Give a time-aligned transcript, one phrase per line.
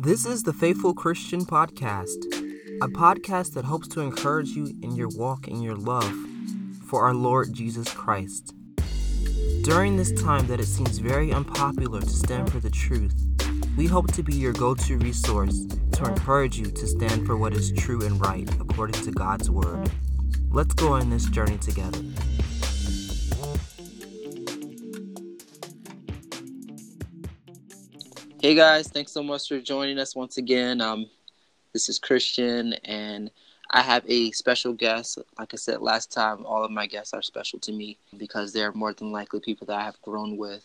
[0.00, 2.24] This is the Faithful Christian Podcast,
[2.80, 6.14] a podcast that hopes to encourage you in your walk in your love
[6.86, 8.54] for our Lord Jesus Christ.
[9.62, 13.12] During this time that it seems very unpopular to stand for the truth,
[13.76, 17.52] we hope to be your go to resource to encourage you to stand for what
[17.52, 19.90] is true and right according to God's Word.
[20.48, 21.98] Let's go on this journey together.
[28.48, 30.80] Hey guys, thanks so much for joining us once again.
[30.80, 31.10] Um,
[31.74, 33.30] this is Christian, and
[33.72, 35.18] I have a special guest.
[35.38, 38.72] Like I said last time, all of my guests are special to me because they're
[38.72, 40.64] more than likely people that I have grown with.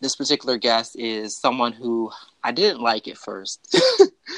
[0.00, 2.12] This particular guest is someone who
[2.44, 3.76] I didn't like at first,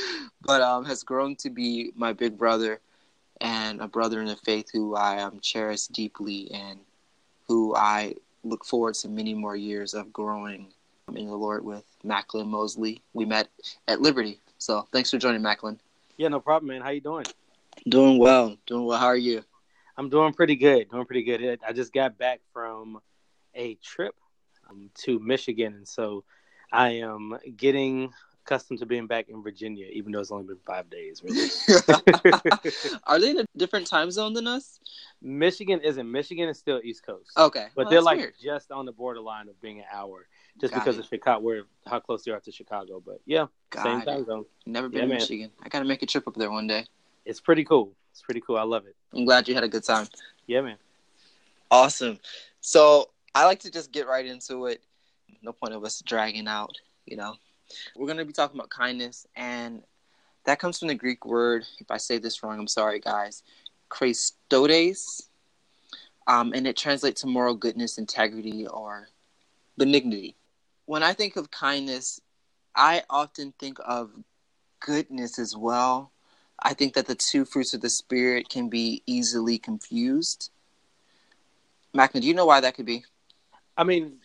[0.41, 2.81] but um, has grown to be my big brother
[3.39, 6.81] and a brother in the faith who I um, cherish deeply and
[7.49, 10.69] who I look forward to many more years of growing
[11.15, 13.03] in the Lord with Macklin Mosley.
[13.13, 13.49] We met
[13.89, 14.41] at Liberty.
[14.59, 15.79] So thanks for joining, Macklin.
[16.17, 16.81] Yeah, no problem, man.
[16.81, 17.27] How you doing?
[17.89, 18.57] Doing well.
[18.67, 18.99] Doing well.
[18.99, 19.43] How are you?
[19.99, 20.91] I'm doing pretty good.
[20.91, 21.59] Doing pretty good.
[21.67, 23.01] I just got back from
[23.55, 24.15] a trip
[24.71, 26.25] um, to Michigan, and so
[26.73, 28.13] I am getting
[28.47, 31.23] accustomed to being back in Virginia, even though it's only been five days.
[31.23, 31.49] Really.
[33.05, 34.79] are they in a different time zone than us?
[35.21, 36.11] Michigan isn't.
[36.11, 37.31] Michigan is still East Coast.
[37.37, 38.35] Okay, but well, they're like weird.
[38.41, 40.27] just on the borderline of being an hour
[40.61, 41.01] just Got because it.
[41.01, 43.03] of Chicago, where how close they are to Chicago.
[43.05, 44.45] But yeah, Got same time zone.
[44.65, 45.19] Never been Yeah, to man.
[45.19, 45.51] Michigan.
[45.63, 46.87] I gotta make a trip up there one day.
[47.25, 47.93] It's pretty cool.
[48.13, 48.57] It's pretty cool.
[48.57, 48.97] I love it.
[49.13, 50.07] I'm glad you had a good time.
[50.47, 50.77] Yeah, man.
[51.71, 52.19] Awesome.
[52.61, 54.83] So I like to just get right into it.
[55.43, 57.35] No point of us dragging out, you know.
[57.97, 59.83] We're gonna be talking about kindness, and
[60.45, 61.65] that comes from the Greek word.
[61.81, 63.43] If I say this wrong, I'm sorry, guys.
[63.91, 65.29] chrestotes,
[66.27, 69.09] um, and it translates to moral goodness, integrity, or
[69.77, 70.37] benignity.
[70.87, 72.21] When I think of kindness,
[72.75, 74.11] I often think of
[74.81, 76.13] goodness as well.
[76.61, 80.51] I think that the two fruits of the spirit can be easily confused.
[81.93, 83.05] Macklin, do you know why that could be?
[83.77, 84.19] I mean,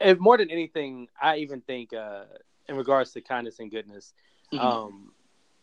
[0.00, 2.24] if more than anything, I even think uh,
[2.68, 4.12] in regards to kindness and goodness,
[4.52, 4.60] Mhm.
[4.60, 5.12] um,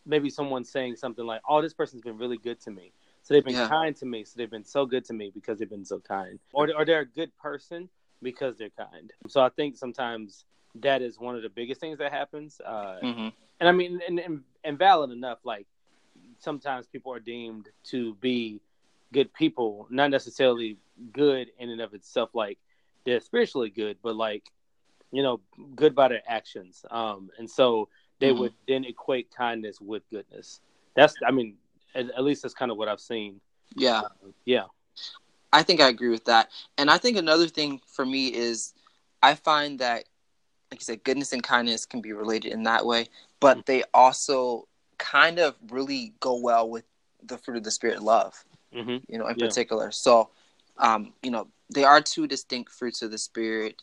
[0.06, 3.44] maybe someone saying something like, "Oh, this person's been really good to me." So they've
[3.44, 3.68] been Yeah.
[3.68, 4.24] kind to me.
[4.24, 7.00] So they've been so good to me because they've been so kind, or or they're
[7.00, 7.88] a good person
[8.22, 9.12] because they're kind.
[9.28, 10.44] So I think sometimes
[10.76, 12.60] that is one of the biggest things that happens.
[12.60, 13.28] Uh, hmm
[13.60, 15.38] and I mean, and, and, and valid enough.
[15.44, 15.66] Like
[16.38, 18.60] sometimes people are deemed to be
[19.12, 20.76] good people, not necessarily
[21.12, 22.30] good in and of itself.
[22.34, 22.58] Like
[23.04, 24.44] they're spiritually good, but like
[25.12, 25.40] you know,
[25.76, 26.84] good by their actions.
[26.90, 27.88] Um, and so
[28.18, 28.38] they Mhm.
[28.38, 30.60] would then equate kindness with goodness.
[30.94, 31.56] That's, I mean,
[31.94, 33.40] at, at least that's kind of what I've seen.
[33.76, 34.02] Yeah,
[34.44, 34.64] Yeah.
[35.54, 36.50] I think I agree with that.
[36.76, 38.74] And I think another thing for me is
[39.22, 40.04] I find that,
[40.70, 43.08] like you said, goodness and kindness can be related in that way,
[43.40, 46.84] but they also kind of really go well with
[47.22, 48.44] the fruit of the spirit, love.
[48.72, 49.46] hmm you know, in Yeah.
[49.46, 49.92] particular.
[49.92, 50.30] So,
[50.78, 53.82] um, you know, they are two distinct fruits of the spirit.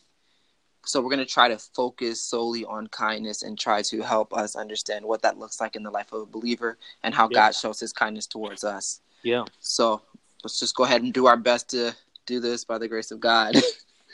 [0.84, 4.56] So we're going to try to focus solely on kindness and try to help us
[4.56, 7.36] understand what that looks like in the life of a believer and how Yeah.
[7.40, 9.00] God shows his kindness towards us.
[9.22, 9.44] Yeah.
[9.60, 10.02] So
[10.42, 11.94] let's just go ahead and do our best to
[12.26, 13.56] do this by the grace of God.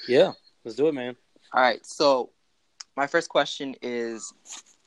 [0.09, 0.33] Yeah.
[0.65, 1.17] Let's do it, man.
[1.53, 1.85] All right.
[1.85, 2.31] So
[2.97, 4.33] my first question is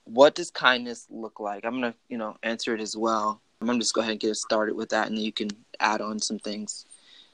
[0.05, 1.63] what does kindness look like?
[1.65, 3.41] I'm going to, you know, answer it as well.
[3.59, 5.49] I'm going to just go ahead and get started with that and then you can
[5.79, 6.85] add on some things.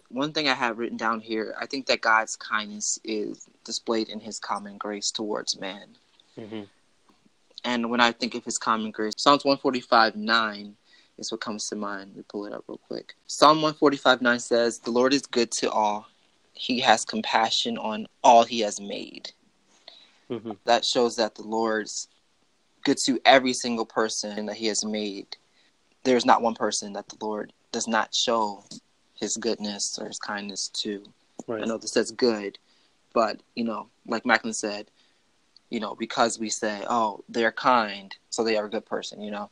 [0.09, 4.19] One thing I have written down here, I think that God's kindness is displayed in
[4.19, 5.95] his common grace towards man.
[6.37, 6.63] hmm
[7.63, 10.75] And when I think of his common grace, Psalms 145 9
[11.17, 12.09] is what comes to mind.
[12.09, 13.15] Let me pull it up real quick.
[13.27, 16.07] Psalm 145 9 says, The Lord is good to all,
[16.53, 19.31] he has compassion on all he has made.
[20.29, 22.07] hmm That shows that the Lord's
[22.83, 25.35] good to every single person that he has made.
[26.03, 28.63] There's not one person that the Lord does not show
[29.19, 31.03] his goodness or his kindness to.
[31.47, 31.63] Right.
[31.63, 32.57] I know this says good,
[33.13, 34.89] but you know, like Macklin said,
[35.69, 39.31] you know, because we say, "Oh, they're kind, so they are a good person," you
[39.31, 39.49] know.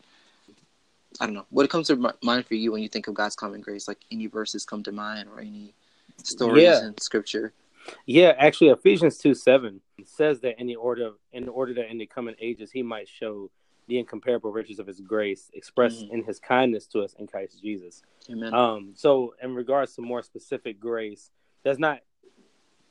[1.19, 1.45] I don't know.
[1.49, 3.87] What comes to mind for you when you think of God's common grace?
[3.87, 5.73] Like any verses come to mind, or any
[6.23, 6.87] stories Yeah.
[6.87, 7.53] in Scripture?
[8.05, 12.05] Yeah, actually, Ephesians two seven says that in the order in order that in the
[12.05, 13.49] coming ages he might show
[13.87, 16.09] the incomparable riches of his grace expressed Mhm.
[16.11, 18.01] in his kindness to us in Christ Jesus.
[18.31, 18.51] Amen.
[18.53, 21.29] Um, so in regards to more specific grace,
[21.61, 21.99] that's not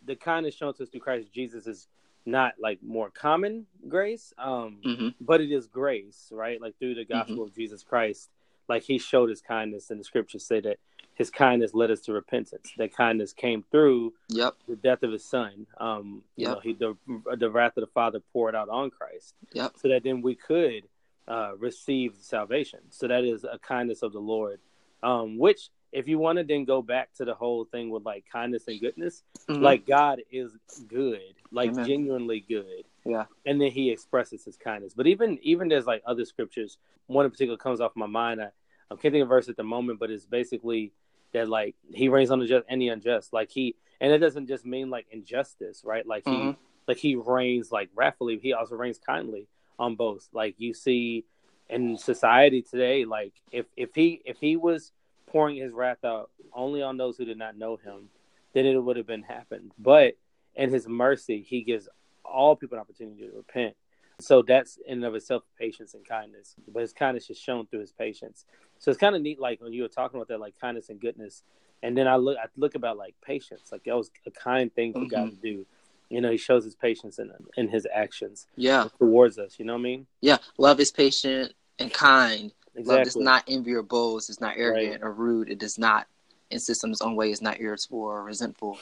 [0.05, 1.89] the kindness shown to us through Christ Jesus is
[2.27, 6.61] not like more common grace, um, hmm but it is grace, right?
[6.61, 8.31] Like through the gospel of Jesus Christ,
[8.69, 10.79] like he showed his kindness, and the scriptures say that
[11.15, 12.73] his kindness led us to repentance.
[12.79, 14.55] That kindness came through Yep.
[14.69, 15.67] the death of his son.
[15.79, 16.55] Um, you Yep.
[16.55, 16.97] know, he the
[17.37, 19.73] the wrath of the Father poured out on Christ, Yep.
[19.77, 20.85] so that then we could
[21.29, 22.81] uh, receive salvation.
[22.91, 24.61] So that is a kindness of the Lord.
[25.03, 28.25] Um, which, if you want to then go back to the whole thing with like
[28.31, 29.61] kindness and goodness, Mhm.
[29.63, 30.57] like God is
[30.89, 31.87] good, like Amen.
[31.87, 32.85] genuinely good.
[33.07, 33.27] Yeah.
[33.47, 34.93] And then He expresses His kindness.
[34.93, 36.79] But even even there's like other scriptures.
[37.07, 38.43] One in particular comes off my mind.
[38.43, 38.47] I,
[38.91, 40.93] I can't think of a verse at the moment, but it's basically
[41.33, 43.33] that like He rains on the just and the unjust.
[43.33, 46.05] Like He, and it doesn't just mean like injustice, right?
[46.05, 46.57] Like He, Mhm.
[46.89, 48.39] like He rains like wrathfully.
[48.39, 49.47] He also rains kindly
[49.79, 50.29] on both.
[50.33, 51.25] Like you see
[51.71, 54.91] in society today, like if if He if He was
[55.35, 58.09] pouring His wrath out only on those who did not know Him,
[58.53, 59.73] then it would have been happened.
[59.77, 60.15] But
[60.55, 61.89] in his mercy, he gives
[62.25, 63.75] all people an opportunity to repent.
[64.21, 66.55] So that's in and of itself patience and kindness.
[66.73, 68.45] But his kindness is shown through his patience.
[68.79, 71.01] So it's kind of neat, like when you were talking about that, like kindness and
[71.01, 71.43] goodness.
[71.83, 74.93] And then I look, I look about like patience, like that was a kind thing
[74.93, 75.37] for God mm-hmm.
[75.37, 75.67] to do.
[76.11, 78.87] You know, he shows his patience in in his actions Yeah.
[79.01, 79.59] towards us.
[79.59, 80.07] You know what I mean?
[80.21, 80.39] Yeah.
[80.59, 82.53] Love is patient and kind.
[82.77, 83.25] Love is Exactly.
[83.25, 84.31] not envy or boast.
[84.31, 85.49] It's not arrogant or rude.
[85.49, 86.07] It does not
[86.51, 87.31] insist on its own way.
[87.31, 88.79] It's not irritable or resentful.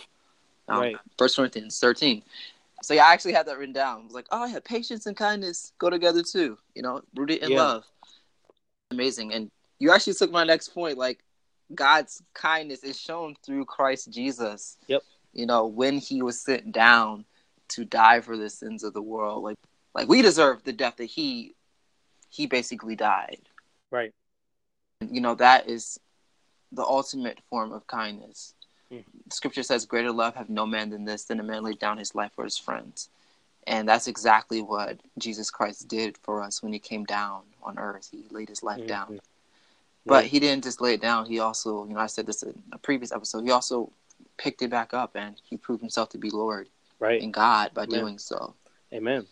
[0.68, 0.96] Um, Right.
[1.18, 2.22] First Corinthians 13.
[2.82, 4.00] So yeah, I actually had that written down.
[4.00, 6.58] I was like, oh yeah, patience and kindness go together too.
[6.74, 7.58] You know, rooted in Yeah.
[7.58, 7.84] love.
[8.90, 9.32] Amazing.
[9.32, 10.98] And you actually took my next point.
[10.98, 11.22] Like
[11.74, 14.78] God's kindness is shown through Christ Jesus.
[14.88, 15.02] Yep.
[15.32, 17.24] You know, when he was sent down
[17.68, 19.42] to die for the sins of the world.
[19.42, 19.56] Like
[19.94, 21.54] like we deserve the death that he
[22.28, 23.40] he basically died.
[23.92, 24.12] Right.
[25.08, 26.00] You know, that is
[26.72, 28.54] the ultimate form of kindness.
[28.90, 29.04] Mhm.
[29.30, 32.14] Scripture says, Greater love have no man than this, than a man laid down his
[32.14, 33.10] life for his friends.
[33.66, 38.08] And that's exactly what Jesus Christ did for us when he came down on earth.
[38.10, 39.08] He laid his life down.
[39.08, 39.20] Mhm.
[40.04, 40.30] But Right.
[40.30, 41.26] he didn't just lay it down.
[41.26, 43.92] He also, you know, I said this in a previous episode, he also
[44.36, 46.68] picked it back up and he proved himself to be Lord
[46.98, 47.22] right.
[47.22, 48.00] and God by Amen.
[48.00, 48.54] doing so.
[48.92, 49.28] Amen.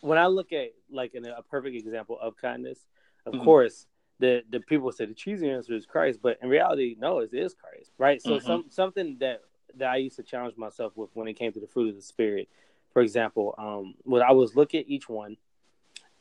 [0.00, 2.86] When I look at like in a, perfect example of kindness,
[3.26, 3.44] of Mhm.
[3.44, 3.86] course,
[4.20, 7.54] the the people say the cheesy answer is Christ, but in reality, no, it is
[7.54, 8.22] Christ, right?
[8.22, 8.42] So Mhm.
[8.42, 9.42] some something that
[9.74, 12.02] that I used to challenge myself with when it came to the fruit of the
[12.02, 12.48] spirit.
[12.92, 15.36] For example, um, when I was look at each one,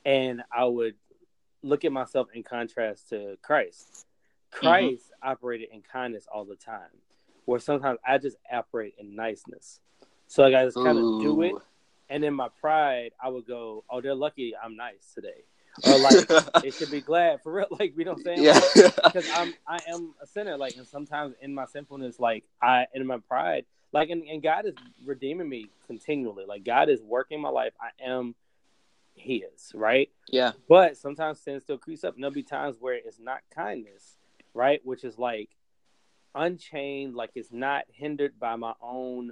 [0.06, 0.96] and I would
[1.62, 4.06] look at myself in contrast to Christ.
[4.52, 6.90] Christ operated in kindness all the time,
[7.46, 9.80] where sometimes I just operate in niceness.
[10.28, 11.56] So like I just kind of do it,
[12.10, 15.44] and in my pride, I would go, "Oh, they're lucky I'm nice today,"
[15.84, 16.28] or like
[16.62, 17.68] they should be glad for real.
[17.80, 18.44] Like you know what I'm saying?
[18.44, 18.62] yeah.
[19.04, 20.58] Because I'm I am a sinner.
[20.58, 24.66] Like, and sometimes in my sinfulness, like I in my pride, like, and, and God
[24.66, 24.76] is
[25.06, 26.46] redeeming me continually.
[26.48, 27.74] Like God is working my life.
[27.82, 28.36] I am
[29.16, 30.10] His, right?
[30.30, 30.52] yeah.
[30.68, 34.18] But sometimes sin still creeps up, and there'll be times where it's not kindness,
[34.54, 34.80] right?
[34.86, 35.50] Which is like
[36.36, 39.32] unchained, like it's not hindered by my own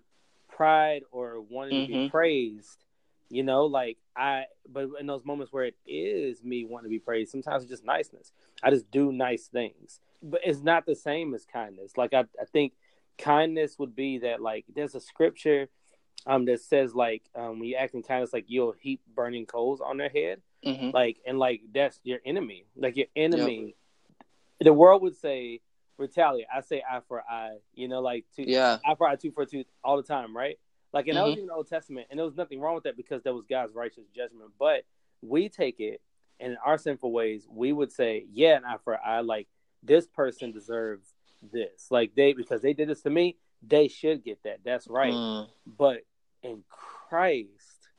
[0.50, 2.10] pride or wanting to be Mhm.
[2.10, 2.84] praised.
[3.30, 7.00] You know, like I, but in those moments where it is me wanting to be
[7.00, 8.32] praised, sometimes it's just niceness.
[8.64, 11.98] I just do nice things, but it's not the same as kindness.
[11.98, 12.74] Like I, I think
[13.18, 15.70] kindness would be that like there's a scripture
[16.26, 19.82] um that says like um when you act in kindness, like you'll heap burning coals
[19.82, 20.42] on their head.
[20.64, 22.66] Hmm like and like that's your enemy.
[22.76, 23.76] Like your enemy
[24.60, 25.62] the world would say
[25.98, 26.48] retaliate.
[26.54, 28.78] I say eye for eye you know like two, Yeah.
[28.86, 30.58] eye for eye tooth for tooth all the time right
[30.94, 31.38] like and that was Mhm.
[31.38, 33.74] even the old testament and there was nothing wrong with that because that was god's
[33.74, 34.84] righteous judgment but
[35.22, 36.02] we take it
[36.40, 39.48] and in our sinful ways we would say yeah an eye for eye like
[39.84, 41.14] this person deserves
[41.52, 45.14] this like they because they did this to me they should get that that's right
[45.14, 45.48] Mm.
[45.66, 46.02] but
[46.44, 47.90] in Christ,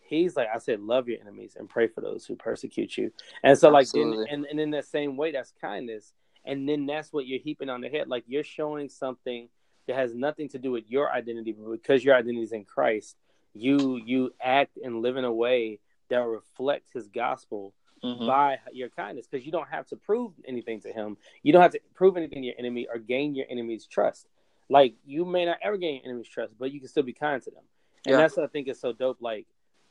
[0.00, 3.10] He's like I said, love your enemies and pray for those who persecute you.
[3.42, 6.12] And so, like, then, and, and in that same way, that's kindness.
[6.44, 8.06] And then that's what you're heaping on the head.
[8.06, 9.48] Like you're showing something
[9.86, 13.16] that has nothing to do with your identity, but because your identity is in Christ,
[13.54, 18.26] you you act and live in a way that reflects His gospel Mhm.
[18.26, 21.16] by your kindness because you don't have to prove anything to him.
[21.42, 24.28] You don't have to prove anything to your enemy or gain your enemy's trust.
[24.68, 27.40] Like you may not ever gain your enemy's trust, but you can still be kind
[27.42, 27.64] to them.
[28.04, 28.16] And Yeah.
[28.18, 29.22] that's what I think is so dope.
[29.22, 29.46] Like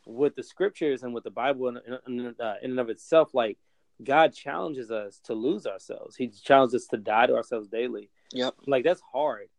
[0.05, 3.57] with the scriptures and with the Bible in, in, uh, in and of itself, like
[4.03, 6.15] God challenges us to lose ourselves.
[6.15, 8.11] He challenges us to die to ourselves daily.
[8.31, 8.53] Yep.
[8.67, 9.49] Like that's hard,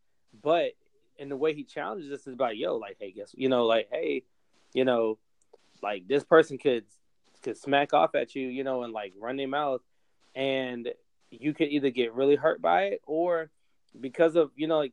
[0.43, 0.73] but
[1.19, 3.89] in the way He challenges us is about yo, like hey, guess you know, like
[3.91, 4.25] hey,
[4.73, 5.19] you know,
[5.83, 6.85] like this person could
[7.43, 9.83] could smack off at you, you know, and like run their mouth,
[10.35, 10.93] and
[11.31, 13.51] you could either get really hurt by it or
[14.01, 14.93] because of you know like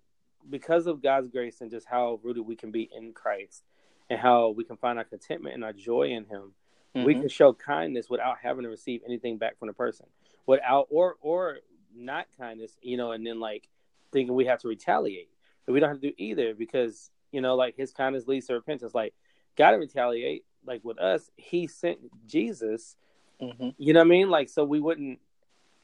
[0.49, 3.63] because of God's grace and just how rooted we can be in Christ
[4.09, 6.53] and how we can find our contentment and our joy in Him,
[6.95, 7.19] we Mhm.
[7.21, 10.07] can show kindness without having to receive anything back from the person,
[10.45, 11.59] without or or
[11.93, 13.69] not kindness, you know, and then like
[14.11, 15.29] thinking we have to retaliate.
[15.67, 18.93] We don't have to do either because, you know, like his kindness leads to repentance.
[18.93, 19.13] Like,
[19.57, 20.45] gotta retaliate.
[20.65, 22.95] Like with us, he sent Jesus.
[23.41, 23.69] Mm-hmm.
[23.77, 24.29] You know what I mean?
[24.29, 25.19] Like, so we wouldn't.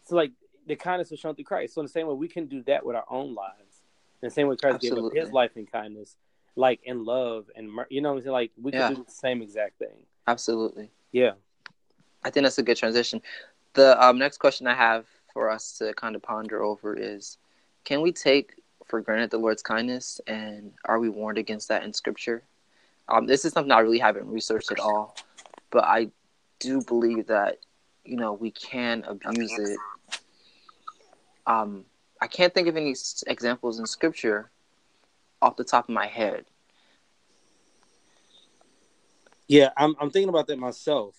[0.03, 0.31] So like
[0.67, 1.74] the kindness was shown through Christ.
[1.74, 3.84] So in the same way, we can do that with our own lives.
[4.22, 5.12] In the same way, Christ Absolutely.
[5.12, 6.15] gave up His life in kindness,
[6.55, 8.34] like in love and you know what I'm saying.
[8.34, 8.89] Like we can Yeah.
[8.89, 10.05] do the same exact thing.
[10.27, 10.91] Absolutely.
[11.12, 11.34] Yeah.
[12.24, 13.22] I think that's a good transition.
[13.74, 17.38] The um, next question I have for us to kind of ponder over is
[17.84, 18.55] can we take
[18.88, 22.44] for granted the Lord's kindness and are we warned against that in Scripture?
[23.10, 25.15] Um, this is something I really haven't researched at all,
[25.72, 26.10] but I
[26.60, 27.60] do believe that,
[28.03, 29.77] you know, we can abuse it.
[31.46, 31.86] Um,
[32.22, 32.96] I can't think of any
[33.27, 34.51] examples in Scripture
[35.41, 36.46] off the top of my head.
[39.48, 41.15] Yeah, I'm I'm thinking about that myself,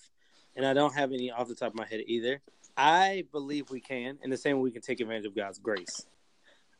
[0.55, 2.43] and I don't have any off the top of my head either.
[2.77, 6.07] I believe we can, in the same way we can take advantage of God's grace.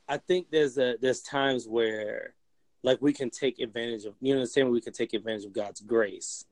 [0.09, 2.35] I think there's a there's times where,
[2.83, 5.45] like, we can take advantage of you know the same way we can take advantage
[5.45, 6.45] of God's grace.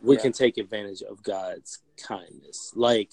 [0.00, 0.22] We Yeah.
[0.22, 2.72] can take advantage of God's kindness.
[2.74, 3.12] Like,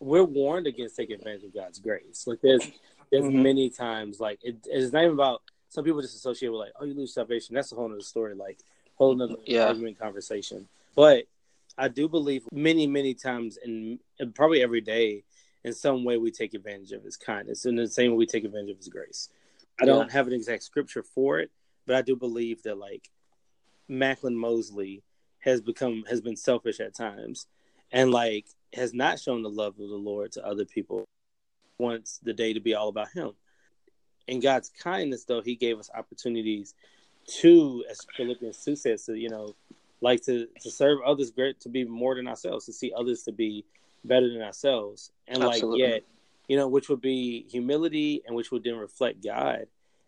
[0.00, 2.26] we're warned against taking advantage of God's grace.
[2.26, 2.70] Like, there's
[3.10, 3.42] there's Mhm.
[3.42, 6.84] many times like it, it's not even about some people just associate with like oh
[6.84, 7.54] you lose salvation.
[7.54, 8.34] That's a whole other story.
[8.34, 8.60] Like
[8.96, 9.66] whole nother Yeah.
[9.66, 10.68] argument conversation.
[10.94, 11.26] But
[11.78, 13.98] I do believe many, many times and
[14.34, 15.24] probably every day
[15.64, 18.44] in some way we take advantage of his kindness in the same way we take
[18.44, 19.28] advantage of his grace.
[19.80, 21.50] I don't have an exact scripture for it,
[21.86, 23.10] but I do believe that like
[23.88, 25.02] Macklin Mosley
[25.40, 27.46] has become has been selfish at times
[27.90, 31.04] and like has not shown the love of the Lord to other people.
[31.78, 33.30] Wants the day to be all about him.
[34.26, 36.74] In God's kindness though, he gave us opportunities
[37.40, 39.54] to, as Philippians 2 says, to, you know,
[40.00, 43.32] like to, to serve others great, to be more than ourselves, to see others to
[43.32, 43.64] be
[44.04, 45.12] better than ourselves.
[45.28, 45.82] And Absolutely.
[45.82, 46.02] like, yet,
[46.48, 49.66] you know, which would be humility and which would then reflect God.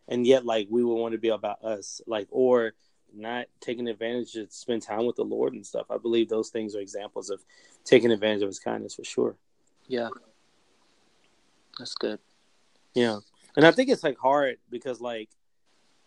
[0.09, 2.73] And yet, like, we would want to be about us, like, or
[3.15, 5.87] not taking advantage to spend time with the Lord and stuff.
[5.91, 7.45] I believe those things are examples of
[7.85, 9.37] taking advantage of his kindness for sure.
[9.87, 10.09] Yeah.
[11.79, 12.19] That's good.
[12.95, 13.19] Yeah.
[13.57, 15.29] And I think it's like hard because like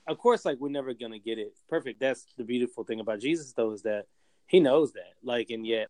[0.07, 1.99] of course like we're never gonna get it perfect.
[1.99, 4.05] That's the beautiful thing about Jesus though is that
[4.47, 5.13] he knows that.
[5.23, 5.89] Like and yet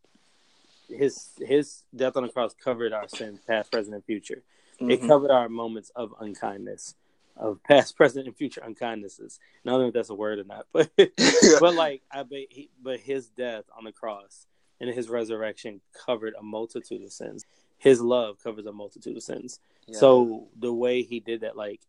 [0.89, 4.43] his his death on the cross covered our sins, past, present, and future.
[4.79, 5.07] It Mhm.
[5.07, 6.95] covered our moments of unkindness,
[7.37, 9.39] of past, present, and future unkindnesses.
[9.63, 12.47] And I don't know if that's a word or not, but but like I bet
[12.49, 14.47] he, but his death on the cross
[14.79, 17.45] and his resurrection covered a multitude of sins.
[17.77, 19.59] His love covers a multitude of sins.
[19.87, 19.99] Yeah.
[19.99, 21.81] So the way he did that, like,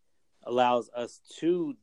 [0.45, 1.76] allows us to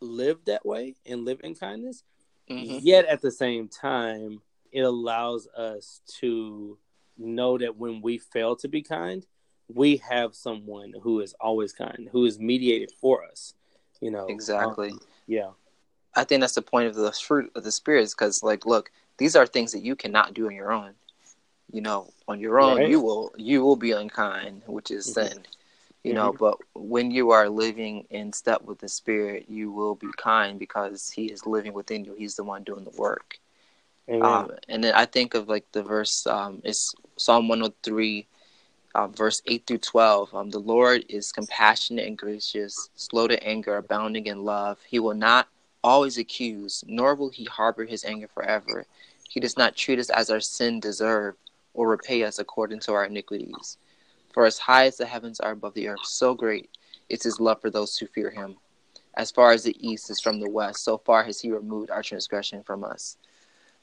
[0.00, 2.02] live that way and live in kindness.
[2.48, 2.80] Mhm.
[2.82, 4.42] Yet at the same time,
[4.72, 6.78] it allows us to
[7.16, 9.26] know that when we fail to be kind,
[9.72, 13.54] we have someone who is always kind, who is mediated for us.
[14.00, 14.90] You know, Exactly.
[14.90, 15.50] Um, yeah,
[16.14, 18.90] I think that's the point of the fruit of the spirit is because, like, look,
[19.18, 20.94] these are things that you cannot do on your own.
[21.70, 22.88] You know, on your own, Right.
[22.88, 25.12] you will you will be unkind, which is Mhm.
[25.12, 25.46] sin.
[26.02, 30.08] You know, but when you are living in step with the Spirit, you will be
[30.16, 32.14] kind because He is living within you.
[32.14, 33.38] He's the one doing the work.
[34.20, 38.26] Um, and then I think of like the verse um, is Psalm 103,
[38.94, 40.34] uh, verse 8 through 12.
[40.34, 44.78] Um, the Lord is compassionate and gracious, slow to anger, abounding in love.
[44.88, 45.48] He will not
[45.82, 48.86] always accuse, nor will he harbor his anger forever.
[49.28, 51.36] He does not treat us as our sin deserve,
[51.74, 53.78] or repay us according to our iniquities.
[54.32, 56.70] For as high as the heavens are above the earth, so great
[57.08, 58.56] is his love for those who fear him.
[59.16, 62.02] As far as the east is from the west, so far has he removed our
[62.02, 63.16] transgression from us.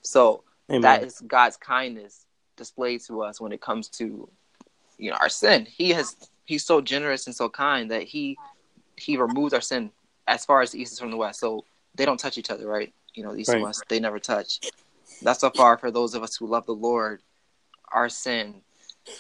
[0.02, 0.82] So Amen.
[0.82, 2.26] that is God's kindness
[2.56, 4.30] displayed to us when it comes to
[4.98, 5.66] you know our sin.
[5.70, 8.38] He has he's so generous and so kind that he
[8.96, 9.92] he removes our sin
[10.28, 11.40] as far as the east is from the west.
[11.40, 12.94] So they don't touch each other, right?
[13.16, 13.64] You know, the east and Right.
[13.64, 14.62] west they never touch.
[15.22, 17.22] That's so far for those of us who love the Lord.
[17.92, 18.62] Our sin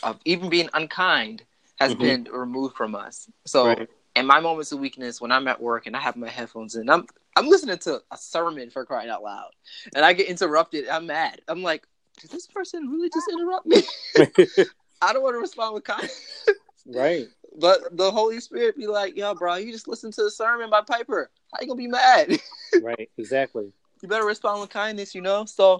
[0.03, 1.43] of even being unkind
[1.79, 1.99] has Mhm.
[1.99, 3.29] been removed from us.
[3.45, 3.89] So Right.
[4.15, 6.89] in my moments of weakness when I'm at work and I have my headphones in,
[6.89, 9.51] I'm I'm listening to a sermon for crying out loud,
[9.93, 10.87] and I get interrupted.
[10.87, 11.39] I'm mad.
[11.47, 11.85] I'm like,
[12.19, 13.83] did this person really just interrupt me?
[15.01, 16.45] I don't want to respond with kindness,
[16.87, 17.27] right.
[17.59, 20.81] but the Holy Spirit be like, yo, bro, you just listened to the sermon by
[20.81, 21.29] Piper.
[21.53, 22.39] How you gonna be mad?
[22.81, 23.09] Right.
[23.17, 23.71] Exactly.
[24.01, 25.45] you better respond with kindness, you know.
[25.45, 25.79] So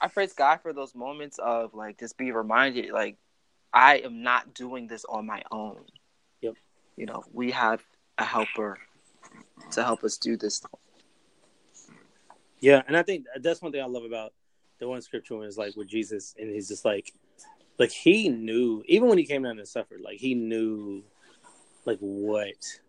[0.00, 3.16] I praise God for those moments of like just be reminded, like
[3.72, 5.80] I am not doing this on my own.
[6.40, 6.54] Yep.
[6.96, 7.82] You know, we have
[8.16, 8.78] a helper
[9.72, 10.62] to help us do this.
[12.60, 14.32] Yeah, and I think that's one thing I love about
[14.78, 17.12] the one scripture one is like with Jesus, and he's just like,
[17.78, 21.02] like he knew even when he came down and suffered, like he knew
[21.84, 22.80] like what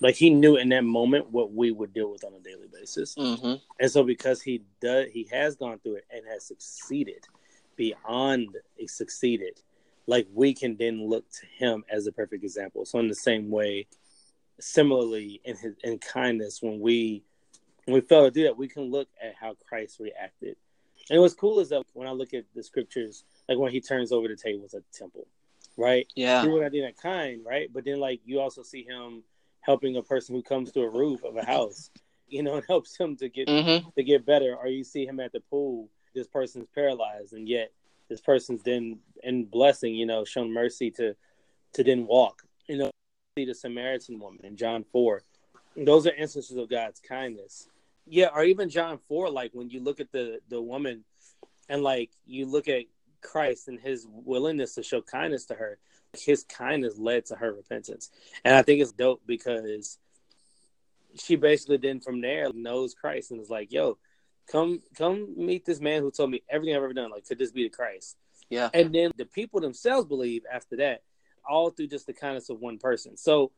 [0.00, 3.14] like he knew in that moment what we would deal with on a daily basis.
[3.16, 3.54] Mm-hmm.
[3.80, 7.26] And so because he does he has gone through it and has succeeded
[7.76, 9.60] beyond succeeded,
[10.06, 12.84] like we can then look to him as a perfect example.
[12.84, 13.86] So in the same way,
[14.60, 17.22] similarly in his in kindness, when we
[17.84, 20.56] when we fail to do that, we can look at how Christ reacted.
[21.10, 24.10] And what's cool is that when I look at the scriptures, like when he turns
[24.10, 25.26] over the tables at the temple,
[25.76, 26.06] right?
[26.16, 26.42] Yeah.
[26.42, 27.68] He would not do that kind, right?
[27.72, 29.22] But then like you also see him
[29.60, 31.90] helping a person who comes to a roof of a house,
[32.28, 33.88] you know, and helps him to get Mm-hmm.
[33.96, 34.56] to get better.
[34.56, 37.72] Or you see him at the pool, this person's paralyzed, and yet
[38.08, 41.14] this person's then in blessing, you know, shown mercy to
[41.74, 42.42] to then walk.
[42.68, 42.90] You know,
[43.38, 45.22] see the Samaritan woman in John four.
[45.76, 47.68] Those are instances of God's kindness.
[48.06, 51.04] Yeah, or even John four, like when you look at the the woman
[51.68, 52.84] and like you look at
[53.20, 55.78] Christ and his willingness to show kindness to her,
[56.12, 58.10] his kindness led to her repentance.
[58.44, 59.98] And I think it's dope because
[61.18, 63.98] she basically then from there knows Christ and is like, yo,
[64.50, 67.10] come come meet this man who told me everything I've ever done.
[67.10, 68.16] Like, could this be the Christ?
[68.50, 68.70] Yeah.
[68.72, 71.02] And then the people themselves believe after that,
[71.48, 73.16] all through just the kindness of one person.
[73.16, 73.52] So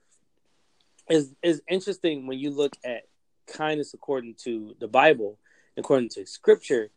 [1.08, 3.02] it's, it's interesting when you look at
[3.46, 5.38] kindness according to the Bible,
[5.76, 6.90] according to scripture,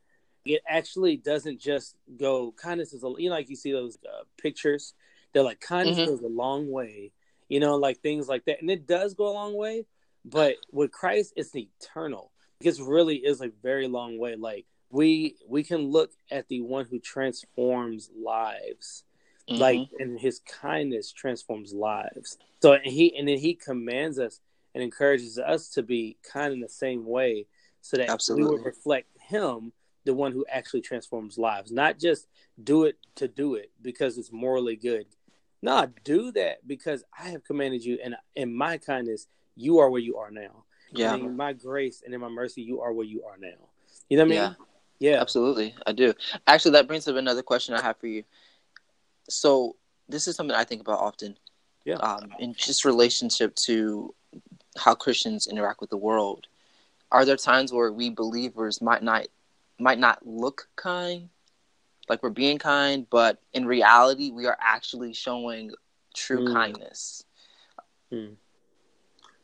[0.46, 4.24] it actually doesn't just go kindness is a you know like you see those uh,
[4.42, 4.94] pictures
[5.34, 6.06] they're like kindness Mhm.
[6.08, 7.12] goes a long way
[7.48, 9.86] you know like things like that and it does go a long way
[10.26, 12.32] but with christ it's eternal
[12.66, 14.36] it really is a very long way.
[14.36, 19.04] Like we we can look at the one who transforms lives.
[19.48, 20.02] Like Mm-hmm.
[20.02, 22.38] and his kindness transforms lives.
[22.62, 24.40] So and he and then he commands us
[24.74, 27.48] and encourages us to be kind in the same way
[27.82, 29.74] so that we would reflect him
[30.06, 31.72] the one who actually transforms lives.
[31.72, 32.28] Not just
[32.64, 35.06] do it to do it because it's morally good.
[35.62, 40.02] No do that because i have commanded you and in my kindness you are where
[40.02, 41.14] you are now yeah.
[41.14, 43.50] and in my grace and in my mercy you are where you are now
[44.10, 44.56] you know what i mean
[45.00, 46.14] yeah Absolutely, I do.
[46.46, 48.24] Actually, that brings up another question I have for you.
[49.28, 49.76] So,
[50.08, 51.38] this is something I think about often.
[51.86, 51.96] Yeah.
[51.96, 54.14] Um, in just relationship to
[54.78, 56.46] how Christians interact with the world,
[57.12, 59.26] are there times where we believers might not
[59.80, 61.30] might not look kind,
[62.08, 65.72] like we're being kind, but in reality, we are actually showing
[66.14, 66.54] true Mm.
[66.54, 67.24] kindness?
[68.12, 68.34] Hmm.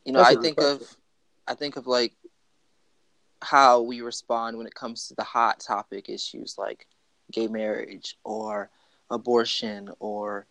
[0.04, 0.82] You know, That's I think question.
[0.82, 0.96] of
[1.48, 2.14] I think of like
[3.42, 6.86] how we respond when it comes to the hot topic issues like
[7.32, 8.70] gay marriage or
[9.10, 10.46] abortion or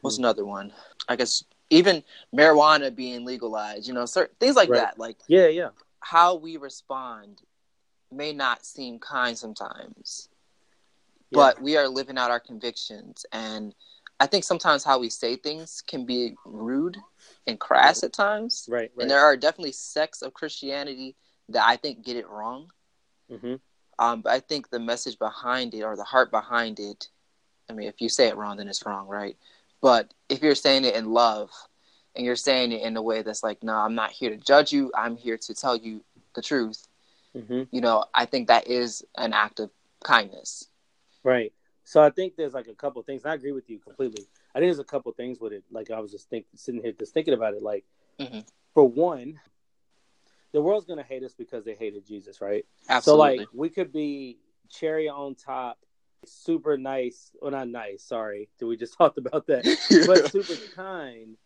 [0.00, 0.20] what's Mhm.
[0.20, 0.72] another one?
[1.08, 2.04] I guess even
[2.34, 4.78] marijuana being legalized, you know, certain things like Right.
[4.80, 4.98] that.
[4.98, 7.42] Like yeah yeah how we respond
[8.10, 10.28] may not seem kind sometimes,
[11.32, 13.26] but we are living out our convictions.
[13.32, 13.74] And
[14.20, 16.96] I think sometimes how we say things can be rude
[17.48, 18.66] and crass at times.
[18.68, 21.16] right right And there are definitely sects of Christianity
[21.48, 22.70] that I think get it wrong.
[23.30, 23.56] hmm
[23.98, 27.08] Um, but I think the message behind it or the heart behind it,
[27.68, 29.36] I mean, if you say it wrong, then it's wrong, right?
[29.80, 31.50] But if you're saying it in love
[32.14, 34.72] and you're saying it in a way that's like, no, I'm not here to judge
[34.72, 36.02] you, I'm here to tell you
[36.34, 36.86] the truth,
[37.34, 39.70] hmm you know, I think that is an act of
[40.04, 40.68] kindness.
[41.24, 41.52] Right.
[41.84, 43.24] So I think there's like a couple things.
[43.24, 44.26] I agree with you completely.
[44.54, 45.64] I think there's a couple things with it.
[45.70, 47.62] Like I was just think, sitting here just thinking about it.
[47.62, 47.84] Like
[48.18, 48.46] Mhm.
[48.74, 49.40] for one,
[50.52, 52.64] the world's gonna hate us because they hated Jesus, right?
[52.88, 53.02] Absolutely.
[53.02, 55.78] So like we could be cherry on top,
[56.24, 57.30] super nice.
[57.40, 58.02] Well, not nice.
[58.02, 59.64] Sorry, we just talked about that.
[60.06, 61.36] But super kind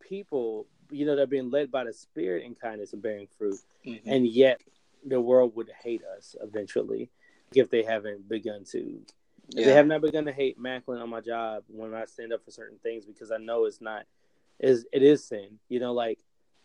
[0.00, 3.60] people, you know, that are being led by the Spirit in kindness and bearing fruit
[3.86, 4.02] Mhm.
[4.06, 4.60] and yet
[5.04, 7.10] the world would hate us eventually
[7.54, 9.04] if they haven't begun to.
[9.52, 9.66] Yeah.
[9.66, 12.50] they have not begun to hate Macklin on my job when I stand up for
[12.50, 14.04] certain things because I know it's not
[14.58, 16.18] is it is sin, you know, like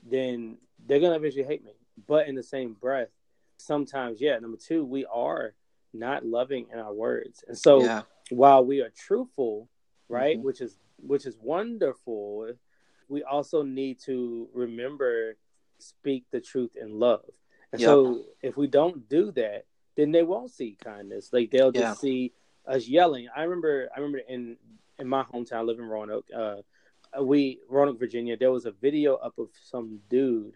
[0.04, 1.72] then they're gonna eventually hate me.
[2.08, 3.10] But in the same breath,
[3.58, 5.54] sometimes, yeah, number two, we are
[5.94, 7.44] not loving in our words.
[7.48, 8.02] And so yeah.
[8.30, 9.70] while we are truthful,
[10.10, 10.44] right, Mhm.
[10.44, 12.54] which is which is wonderful,
[13.10, 15.38] we also need to remember
[15.80, 17.30] speak the truth in love.
[17.72, 17.88] And Yep.
[17.88, 21.34] so if we don't do that, then they won't see kindness.
[21.34, 21.94] Like they'll just Yeah.
[22.10, 22.34] see
[22.68, 23.28] us yelling.
[23.36, 24.58] I remember I remember in
[25.00, 26.58] in my hometown, I live in Roanoke, uh
[27.22, 30.54] we Roanoke, Virginia, there was a video up of some dude.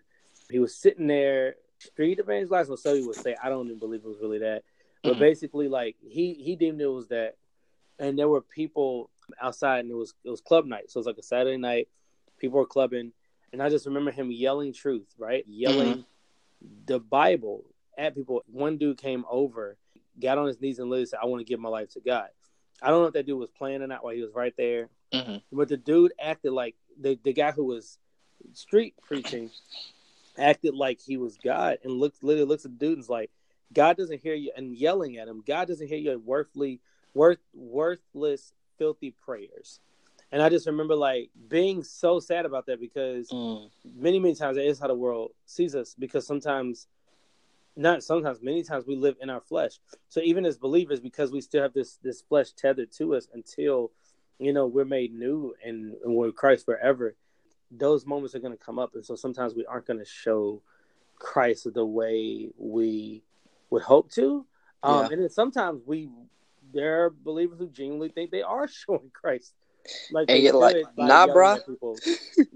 [0.51, 4.07] He was sitting there, street evangelizing, so he would say, I don't even believe it
[4.07, 4.63] was really that.
[5.03, 5.19] But Mhm.
[5.19, 7.37] basically, like he he deemed it was that,
[7.99, 9.09] and there were people
[9.41, 11.87] outside, and it was it was club night, so it was like a Saturday night.
[12.37, 13.13] People were clubbing,
[13.53, 15.45] and I just remember him yelling truth, right?
[15.47, 16.03] Yelling
[16.85, 17.63] the Bible
[17.97, 18.43] at people.
[18.47, 19.77] One dude came over,
[20.19, 22.29] got on his knees and literally said, "I want to give my life to God."
[22.81, 24.89] I don't know if that dude was playing or not while he was right there,
[25.13, 27.97] hmm but the dude acted like the the guy who was
[28.53, 29.49] street preaching
[30.37, 33.31] acted like he was God and looks literally looks at the dude and is like,
[33.73, 35.43] God doesn't hear you and yelling at him.
[35.45, 36.79] God doesn't hear your worthly,
[37.13, 39.79] worth worthless, filthy prayers.
[40.31, 43.69] And I just remember like being so sad about that because Mm.
[43.95, 46.87] many many times that is how the world sees us because sometimes
[47.79, 49.79] not sometimes many times we live in our flesh.
[50.09, 53.91] So even as believers because we still have this this flesh tethered to us until
[54.37, 57.15] you know we're made new and, and we're christ forever
[57.71, 58.95] those moments are going to come up.
[58.95, 60.61] And so sometimes we aren't going to show
[61.17, 63.23] christ the way we
[63.69, 64.45] would hope to.
[64.83, 65.07] Um Yeah.
[65.11, 66.09] and then sometimes we
[66.73, 69.53] there are believers who genuinely think they are showing christ.
[70.11, 71.61] Like And you're like, "Nah, bruh."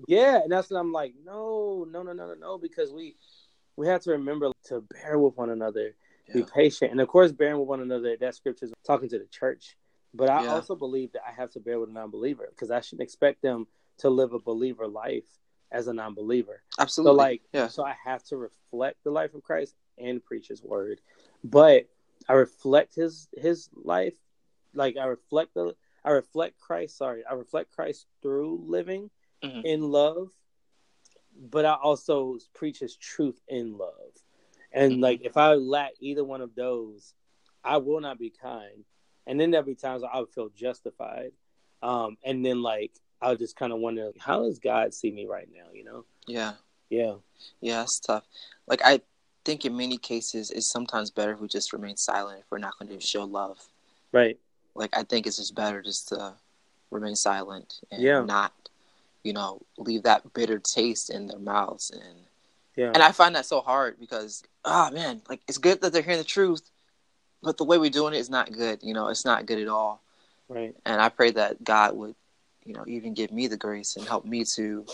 [0.07, 3.15] yeah, and that's what I'm like, no, no, no, no, no, no, because we
[3.75, 5.95] we have to remember to bear with one another,
[6.33, 8.15] be patient, and of course, bearing with one another.
[8.17, 9.75] That scripture is talking to the church,
[10.13, 10.51] but I Yeah.
[10.51, 13.67] also believe that I have to bear with a non-believer because I shouldn't expect them
[13.97, 15.27] to live a believer life
[15.71, 16.61] as a non-believer.
[16.79, 17.11] Absolutely.
[17.11, 17.67] So like, yeah.
[17.67, 21.01] so I have to reflect the life of Christ and preach His word,
[21.43, 21.87] but
[22.29, 24.15] I reflect His His life,
[24.73, 26.97] like I reflect the I reflect Christ.
[26.97, 29.09] Sorry, I reflect Christ through living
[29.43, 29.63] Mhm.
[29.65, 30.29] in love,
[31.37, 34.11] but I also preach His truth in love.
[34.71, 35.01] And Mhm.
[35.01, 37.13] like, if I lack either one of those,
[37.63, 38.85] I will not be kind.
[39.25, 41.31] And then there'll be times I would feel justified,
[41.81, 42.91] um, and then like
[43.21, 45.71] I'll just kind of wonder, how does God see me right now?
[45.71, 46.05] You know?
[46.27, 46.55] Yeah.
[46.89, 47.15] Yeah.
[47.61, 48.27] Yeah, it's tough.
[48.67, 49.01] Like I
[49.45, 52.77] think in many cases it's sometimes better if we just remain silent if we're not
[52.77, 53.65] going to show love.
[54.11, 54.37] Right.
[54.75, 56.35] Like I think it's just better just to
[56.91, 58.23] remain silent and Yeah.
[58.25, 58.62] not,
[59.23, 62.25] you know, leave that bitter taste in their mouths and
[62.75, 62.91] Yeah.
[62.93, 66.17] and I find that so hard because ah man, like it's good that they're hearing
[66.19, 66.69] the truth,
[67.41, 68.79] but the way we're doing it is not good.
[68.83, 70.01] You know, it's not good at all.
[70.49, 70.75] right.
[70.85, 72.15] And I pray that God would,
[72.65, 74.85] you know, even give me the grace and help me to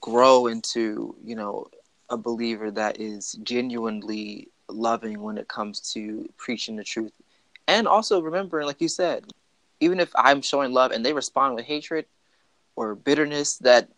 [0.00, 1.68] grow into, you know,
[2.10, 7.12] a believer that is genuinely loving when it comes to preaching the truth.
[7.66, 9.26] And also remembering, like you said,
[9.80, 12.06] even if I'm showing love and they respond with hatred
[12.78, 13.88] or bitterness, that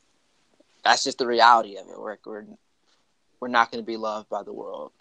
[0.83, 2.01] that's just the reality of it.
[2.01, 2.45] We're we're,
[3.39, 4.93] we're not going to be loved by the world.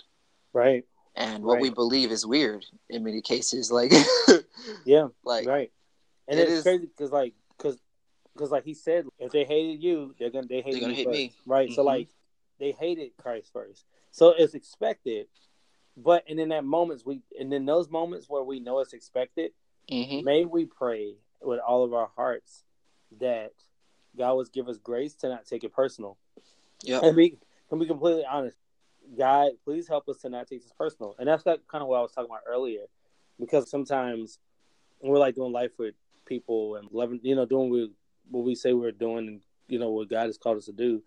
[0.52, 0.84] Right.
[1.16, 3.72] And what we believe is weird in many cases.
[3.72, 3.94] Like,
[4.86, 5.08] Yeah.
[5.24, 5.72] like right.
[6.28, 7.80] And it it's is- crazy because like because
[8.34, 10.98] because like he said, if they hated you, they're gonna they hate They're gonna you
[10.98, 11.18] hate first.
[11.18, 11.34] me.
[11.46, 11.72] Right.
[11.72, 11.86] So Mhm.
[11.86, 12.10] like
[12.60, 13.86] they hated Christ first.
[14.12, 15.28] So it's expected.
[15.96, 19.52] But and in that moments we and in those moments where we know it's expected,
[19.90, 22.64] hmm may we pray with all of our hearts
[23.20, 23.54] that
[24.18, 26.18] God would give us grace to not take it personal.
[26.84, 27.00] Yeah.
[27.04, 27.38] And be
[27.70, 28.58] can be completely honest.
[29.18, 31.16] God, please help us to not take this personal.
[31.18, 32.86] And that's that kind of what I was talking about earlier.
[33.40, 34.40] Because sometimes
[35.02, 35.96] we're like doing life with
[36.26, 37.92] people and loving you know, doing what-
[38.30, 41.04] what we say we're doing and you know what God has called us to do.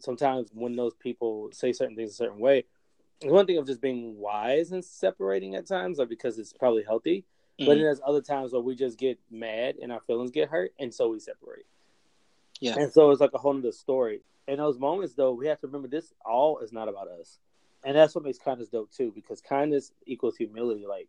[0.00, 2.64] Sometimes when those people say certain things a certain way,
[3.20, 6.82] it's one thing of just being wise and separating at times, like because it's probably
[6.82, 7.24] healthy.
[7.58, 7.80] But then Mhm.
[7.82, 11.08] there's other times where we just get mad and our feelings get hurt, and so
[11.10, 11.66] we separate.
[12.62, 12.78] Yeah.
[12.78, 14.20] And so it's like a whole other story.
[14.46, 17.38] In those moments, though, we have to remember this all is not about us,
[17.84, 19.10] and that's what makes kindness dope too.
[19.14, 20.86] Because kindness equals humility.
[20.86, 21.08] Like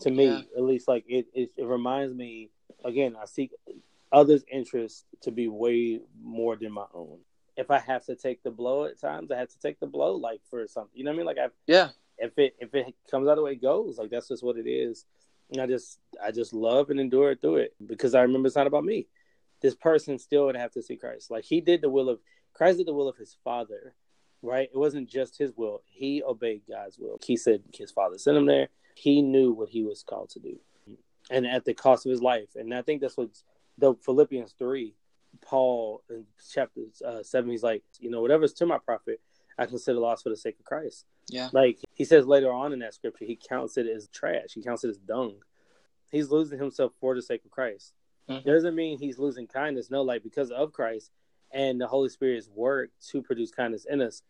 [0.00, 0.40] to me, Yeah.
[0.56, 2.50] at least, like it, it, it reminds me.
[2.84, 3.52] Again, I seek
[4.12, 7.18] others' interests to be way more than my own.
[7.56, 10.16] If I have to take the blow at times, I have to take the blow,
[10.16, 10.92] like for something.
[10.94, 11.26] You know what I mean?
[11.26, 14.28] Like I yeah, if it if it comes out the way it goes, like that's
[14.28, 15.04] just what it is.
[15.50, 18.56] And I just I just love and endure it through it because I remember it's
[18.56, 19.06] not about me.
[19.66, 21.28] This person still would have to see Christ.
[21.28, 22.20] Like he did the will of
[22.54, 23.94] Christ did the will of his father,
[24.42, 24.68] right?
[24.72, 25.82] It wasn't just his will.
[25.86, 27.18] He obeyed God's will.
[27.24, 28.68] He said his father sent him there.
[28.94, 30.56] He knew what he was called to do.
[31.30, 32.50] And at the cost of his life.
[32.54, 33.30] And I think that's what
[33.76, 34.94] the Philippians three,
[35.44, 36.24] Paul in
[36.54, 39.20] chapter uh, seven, he's like, you know, whatever's to my profit,
[39.58, 41.06] I consider loss for the sake of Christ.
[41.28, 44.50] yeah, Like he says later on in that scripture, he counts it as trash.
[44.54, 45.38] He counts it as dung.
[46.12, 47.92] He's losing himself for the sake of Christ.
[48.28, 48.44] Mhm.
[48.44, 49.90] Doesn't mean he's losing kindness.
[49.90, 51.10] No, like because of Christ
[51.52, 54.22] and the Holy Spirit's work to produce kindness in us,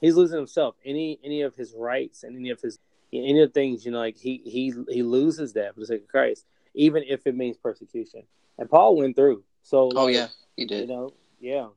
[0.00, 0.74] he's losing himself.
[0.84, 2.78] Any any of his rights and any of his
[3.12, 6.02] any of the things, you know, like he he he loses that for the sake
[6.02, 8.22] of Christ, even if it means persecution.
[8.58, 9.44] And Paul went through.
[9.62, 10.88] So Oh like, yeah, he you did.
[10.88, 11.68] know, yeah,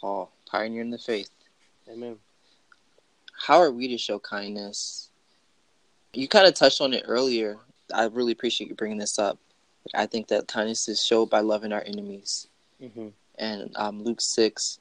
[0.00, 1.30] Paul, pioneer in the faith.
[1.88, 2.18] amen.
[3.36, 5.10] How are we to show kindness?
[6.14, 7.58] You kind of touched on it earlier.
[7.92, 9.38] I really appreciate you bringing this up.
[9.94, 12.48] I think that kindness is showed by loving our enemies.
[12.80, 14.78] hmm And um, Luke 6,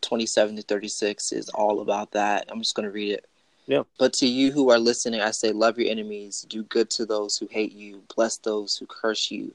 [0.00, 2.46] 27 to 36 is all about that.
[2.48, 3.26] I'm just going to read it.
[3.66, 3.82] Yeah.
[3.98, 7.36] But to you who are listening, I say, love your enemies, do good to those
[7.36, 9.52] who hate you, bless those who curse you,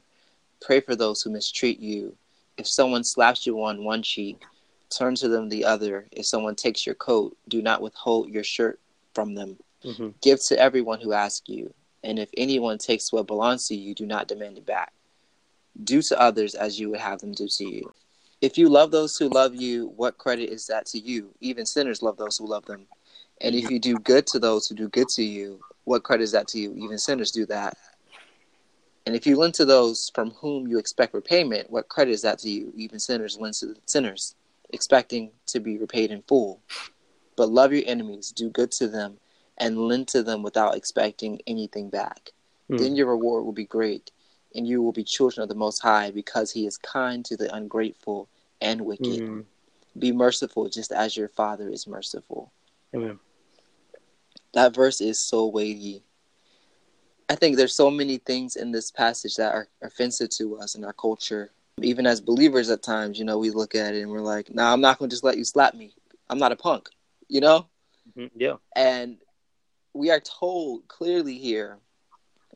[0.61, 2.15] pray for those who mistreat you.
[2.57, 4.39] If someone slaps you on one cheek,
[4.89, 6.05] turn to them the other.
[6.11, 8.79] If someone takes your coat, do not withhold your shirt
[9.15, 9.57] from them.
[9.83, 10.09] Mm-hmm.
[10.21, 14.05] Give to everyone who asks you, and if anyone takes what belongs to you, do
[14.05, 14.93] not demand it back.
[15.83, 17.93] Do to others as you would have them do to you.
[18.41, 21.29] If you love those who love you, what credit is that to you?
[21.39, 22.85] Even sinners love those who love them.
[23.41, 26.33] And if you do good to those who do good to you, what credit is
[26.33, 26.73] that to you?
[26.75, 27.77] Even sinners do that.
[29.05, 32.39] And if you lend to those from whom you expect repayment, what credit is that
[32.39, 32.71] to you?
[32.75, 34.35] Even sinners lend to sinners,
[34.71, 36.61] expecting to be repaid in full.
[37.35, 39.17] But love your enemies, do good to them,
[39.57, 42.31] and lend to them without expecting anything back.
[42.69, 42.77] Hmm.
[42.77, 44.11] Then your reward will be great,
[44.55, 47.53] and you will be children of the Most High, because He is kind to the
[47.53, 48.29] ungrateful
[48.61, 49.21] and wicked.
[49.21, 49.45] Mhm.
[49.97, 52.51] Be merciful, just as your Father is merciful.
[52.95, 53.19] Amen.
[54.53, 56.03] That verse is so weighty.
[57.29, 60.83] I think there's so many things in this passage that are offensive to us in
[60.83, 61.51] our culture.
[61.81, 64.71] Even as believers, at times, you know, we look at it and we're like, "Nah,
[64.73, 65.95] I'm not going to just let you slap me.
[66.29, 66.89] I'm not a punk,"
[67.29, 67.67] you know.
[68.15, 68.29] Mhm.
[68.35, 68.57] Yeah.
[68.75, 69.17] And
[69.93, 71.77] we are told clearly here,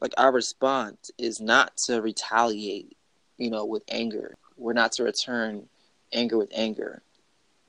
[0.02, 2.98] like our response is not to retaliate,
[3.38, 4.36] you know, with anger.
[4.58, 5.68] We're not to return
[6.14, 7.02] anger with anger.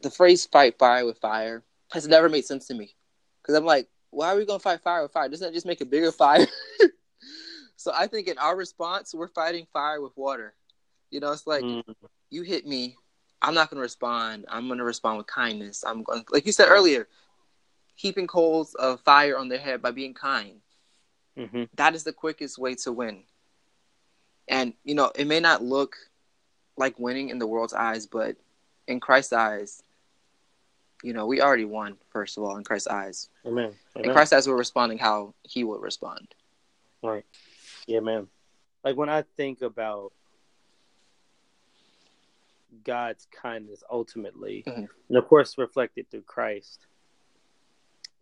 [0.03, 2.95] The phrase "fight fire with fire" has never made sense to me
[3.43, 5.29] because I'm like, why are we gonna fight fire with fire?
[5.29, 6.47] Doesn't that just make a bigger fire?
[7.77, 10.55] so I think in our response, we're fighting fire with water.
[11.11, 11.83] You know, it's like Mhm.
[12.31, 12.97] you hit me,
[13.43, 14.47] I'm not gonna respond.
[14.49, 15.85] I'm gonna respond with kindness.
[15.85, 17.09] I'm going, like you said earlier,
[17.99, 20.61] heaping coals of fire on their head by being kind.
[21.37, 21.69] Mhm.
[21.75, 23.25] That is the quickest way to win.
[24.47, 25.97] And you know, it may not look
[26.77, 28.37] like winning in the world's eyes, but
[28.87, 29.83] in Christ's eyes,
[31.03, 31.99] you know, we already won.
[32.11, 33.77] First of all, in Christ's eyes, Amen.
[33.97, 34.13] in Amen.
[34.15, 36.35] Christ's eyes, we're responding how He would respond.
[37.03, 37.27] Right.
[37.89, 38.29] Yeah, man.
[38.85, 40.13] Like when I think about
[42.85, 44.89] God's kindness ultimately, Mhm.
[45.09, 46.87] and of course reflected through Christ,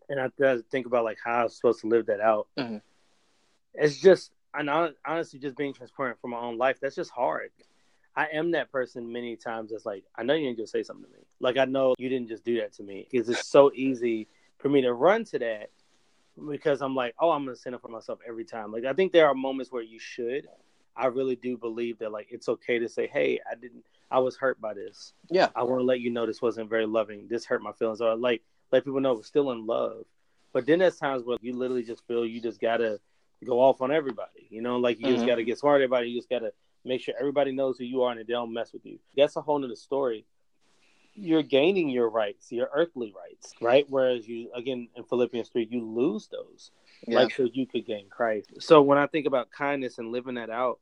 [0.08, 2.48] and I I think about like how I'm supposed to live that out.
[2.58, 2.80] Mhm.
[3.74, 7.50] It's just, and hon- honestly, just being transparent for my own life, that's just hard.
[8.14, 11.04] I am that person many times that's like, I know you didn't just say something
[11.04, 11.24] to me.
[11.40, 13.06] Like, I know you didn't just do that to me.
[13.10, 15.70] Because it's so easy for me to run to that
[16.48, 18.72] because I'm like, oh, I'm going to stand up for myself every time.
[18.72, 20.48] Like, I think there are moments where you should.
[20.96, 24.38] I really do believe that, like, it's okay to say, hey, I didn't, I was
[24.38, 25.12] hurt by this.
[25.28, 25.48] Yeah.
[25.54, 27.28] I want to let you know this wasn't very loving.
[27.28, 28.00] This hurt my feelings.
[28.00, 30.04] Or, like, let people know we're still in love.
[30.52, 32.98] But then there's times where you literally just feel you just got to
[33.44, 34.46] go off on everybody.
[34.50, 35.28] You know, like, you just Mhm.
[35.28, 36.10] got to get smart at everybody.
[36.10, 36.52] You just got to
[36.84, 38.98] make sure everybody knows who you are and they don't mess with you.
[39.16, 40.24] That's a whole nother story.
[41.14, 43.86] You're gaining your rights, your earthly rights, right?
[43.88, 46.70] Whereas you, again, in Philippians 3, you lose those,
[47.06, 47.20] Yeah.
[47.20, 48.50] like so you could gain Christ.
[48.60, 50.78] So when I think about kindness and living that out,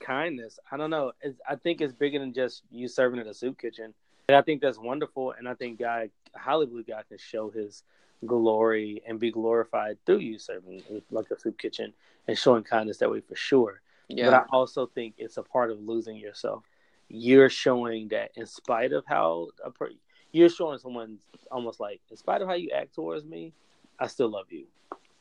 [0.00, 1.12] kindness, I don't know.
[1.20, 3.94] It's, I think it's bigger than just you serving in a soup kitchen.
[4.30, 5.32] And I think that's wonderful.
[5.32, 7.82] And I think God, highly God can show his
[8.24, 11.92] glory and be glorified through you serving like a soup kitchen
[12.28, 13.80] and showing kindness that way for sure.
[14.08, 14.26] yeah.
[14.26, 16.62] But I also think it's a part of losing yourself.
[17.08, 19.90] You're showing that in spite of how a per-
[20.30, 21.18] you're showing someone
[21.50, 23.52] almost like, in spite of how you act towards me,
[23.98, 24.66] I still love you.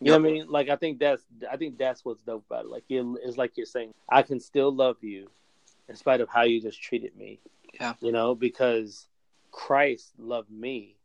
[0.02, 0.46] You know what I mean?
[0.48, 2.70] Like I think that's I think that's what's dope about it.
[2.70, 5.30] Like it's like you're saying, I can still love you
[5.88, 7.40] in spite of how you just treated me.
[7.74, 7.94] Yeah.
[8.02, 9.08] You know, because
[9.52, 10.96] Christ loved me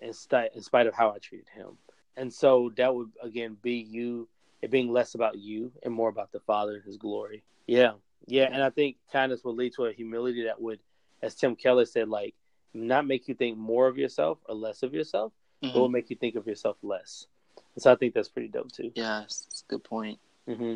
[0.00, 1.78] in, sti- in spite of how I treated him.
[2.16, 4.28] And so that would again be you
[4.62, 7.42] it being less about you and more about the Father and his glory.
[7.66, 7.92] Yeah.
[8.26, 8.48] Yeah.
[8.50, 10.78] And I think kindness would lead to a humility that would,
[11.22, 12.34] as Tim Keller said, like
[12.72, 15.32] not make you think more of yourself or less of yourself,
[15.62, 15.72] Mhm.
[15.72, 17.26] but will make you think of yourself less.
[17.74, 18.90] And so I think that's pretty dope too.
[18.94, 20.18] Yes, it's a good point.
[20.46, 20.74] hmm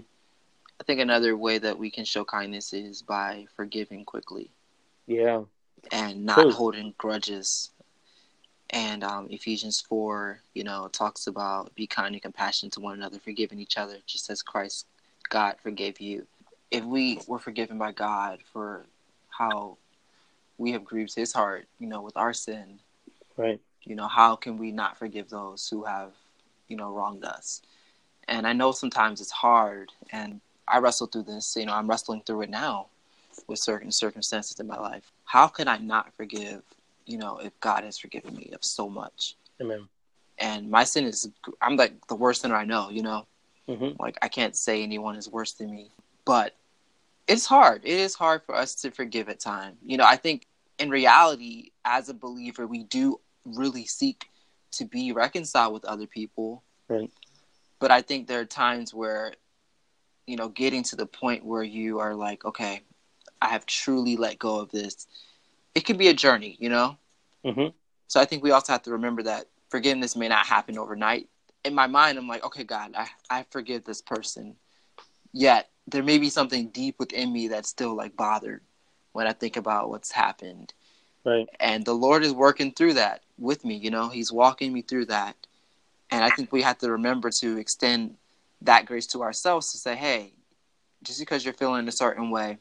[0.81, 4.53] I think another way that we can show kindness is by forgiving quickly
[5.09, 5.45] Yeah.
[5.91, 6.53] and not True.
[6.53, 7.71] holding grudges.
[8.71, 13.19] And um, Ephesians 4, you know, talks about be kind and compassionate to one another,
[13.19, 14.87] forgiving each other, just as Christ,
[15.31, 16.27] God, forgave you.
[16.71, 18.85] If we were forgiven by God for
[19.31, 19.79] how
[20.59, 22.81] we have grieved his heart, you know, with our sin,
[23.39, 23.61] Right.
[23.85, 26.13] you know, how can we not forgive those who have,
[26.69, 27.63] you know, wronged us?
[28.27, 31.57] And I know sometimes it's hard, and I wrestle through this.
[31.57, 32.89] You know, I'm wrestling through it now
[33.47, 35.11] with certain circumstances in my life.
[35.25, 36.63] How can I not forgive,
[37.07, 39.37] you know, if God has forgiven me of so much?
[39.61, 39.89] Amen.
[40.39, 43.27] And my sin is, I'm like the worst sinner I know, you know?
[43.69, 45.91] hmm Like, I can't say anyone is worse than me.
[46.25, 46.55] But
[47.27, 47.83] it's hard.
[47.85, 49.77] It is hard for us to forgive at times.
[49.85, 50.47] You know, I think
[50.79, 54.27] in reality, as a believer, we do really seek
[54.73, 57.11] to be reconciled with other people Right.
[57.81, 59.35] But I think there are times where,
[60.27, 62.83] you know, getting to the point where you are like, okay,
[63.41, 65.07] I have truly let go of this.
[65.75, 66.97] It can be a journey, you know.
[67.45, 67.69] Mm-hmm.
[68.09, 71.29] So I think we also have to remember that forgiveness may not happen overnight.
[71.65, 74.57] In my mind, I'm like, okay, God, I, I forgive this person.
[75.33, 78.63] Yet there may be something deep within me that's still like bothered
[79.13, 80.73] when I think about what's happened.
[81.25, 81.49] Right.
[81.61, 85.07] And the Lord is working through that with me, you know, He's walking me through
[85.07, 85.37] that.
[86.11, 88.17] And I think we have to remember to extend
[88.63, 90.33] that grace to ourselves to say, hey,
[91.03, 92.59] just because you're feeling a certain way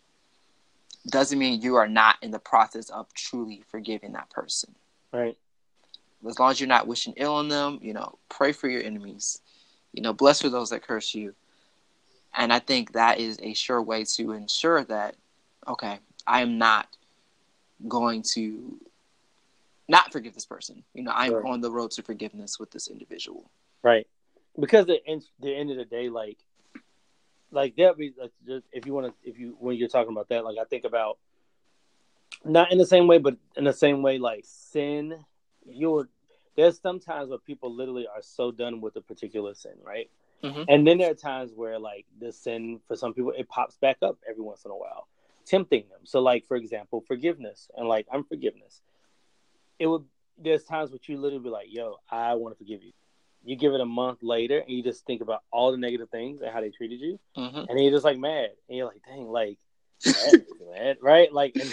[1.10, 4.76] doesn't mean you are not in the process of truly forgiving that person.
[5.14, 5.38] Right.
[6.28, 9.42] As long as you're not wishing ill on them, you know, pray for your enemies.
[9.94, 11.34] You know, bless for those that curse you.
[12.36, 15.16] And I think that is a sure way to ensure that,
[15.68, 16.88] okay, I am not
[17.88, 18.80] going to
[19.88, 20.84] not forgive this person.
[20.94, 21.46] You know, I'm Right.
[21.50, 23.50] on the road to forgiveness with this individual.
[23.82, 24.08] Right.
[24.60, 26.38] Because the end, the end of the day, like,
[27.52, 30.30] like that be like, just, if you want to, if you when you're talking about
[30.30, 31.18] that, like I think about
[32.46, 35.18] not in the same way, but in the same way, like sin.
[35.66, 36.10] You're
[36.56, 40.10] there's sometimes where people literally are so done with a particular sin, right?
[40.44, 40.66] Mhm.
[40.68, 43.98] And then there are times where like the sin for some people it pops back
[44.02, 45.08] up every once in a while,
[45.46, 46.02] tempting them.
[46.06, 48.82] So like for example, forgiveness and like unforgiveness.
[49.80, 50.06] It would
[50.38, 52.94] there's times where you literally be like, "Yo, I want to forgive you."
[53.44, 56.42] You give it a month later, and you just think about all the negative things
[56.42, 59.28] and how they treated you, hmm and you're just like mad, and you're like, "Dang,
[59.30, 59.58] like,
[60.06, 61.72] mad, mad," right?" Like, and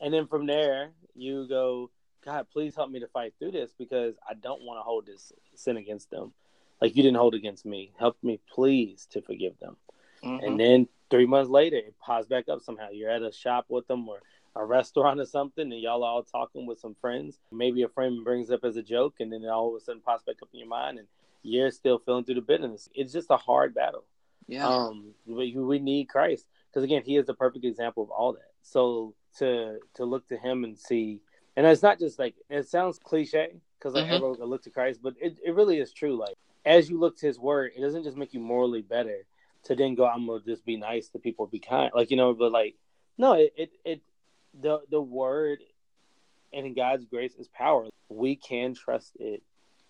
[0.00, 1.90] and then from there you go,
[2.24, 5.32] "God, please help me to fight through this because I don't want to hold this
[5.54, 6.32] sin against them,
[6.80, 7.92] like you didn't hold against me.
[7.98, 9.76] Help me, please, to forgive them."
[10.22, 12.88] hmm And then three months later, it pops back up somehow.
[12.90, 14.20] You're at a shop with them or
[14.56, 17.38] a restaurant or something, and y'all are all talking with some friends.
[17.52, 20.00] Maybe a friend brings up as a joke, and then it all of a sudden
[20.00, 21.08] pops back up in your mind, and
[21.42, 22.88] you're still feeling through the bitterness.
[22.94, 24.04] It's just a hard battle.
[24.46, 24.66] yeah.
[24.66, 28.52] Um, we, we need Christ because again, He is the perfect example of all that.
[28.62, 31.20] So to to look to Him and see,
[31.56, 34.10] and it's not just like it sounds cliche because like Mhm.
[34.14, 36.16] everyone can look to Christ, but it, it really is true.
[36.16, 39.26] Like as you look to His Word, it doesn't just make you morally better
[39.64, 42.32] to then go, I'm gonna just be nice to people, be kind, like you know.
[42.34, 42.76] But like,
[43.18, 44.02] no, it it, it
[44.60, 45.60] the the Word
[46.52, 47.88] and in God's grace is power.
[48.08, 49.42] We can trust it,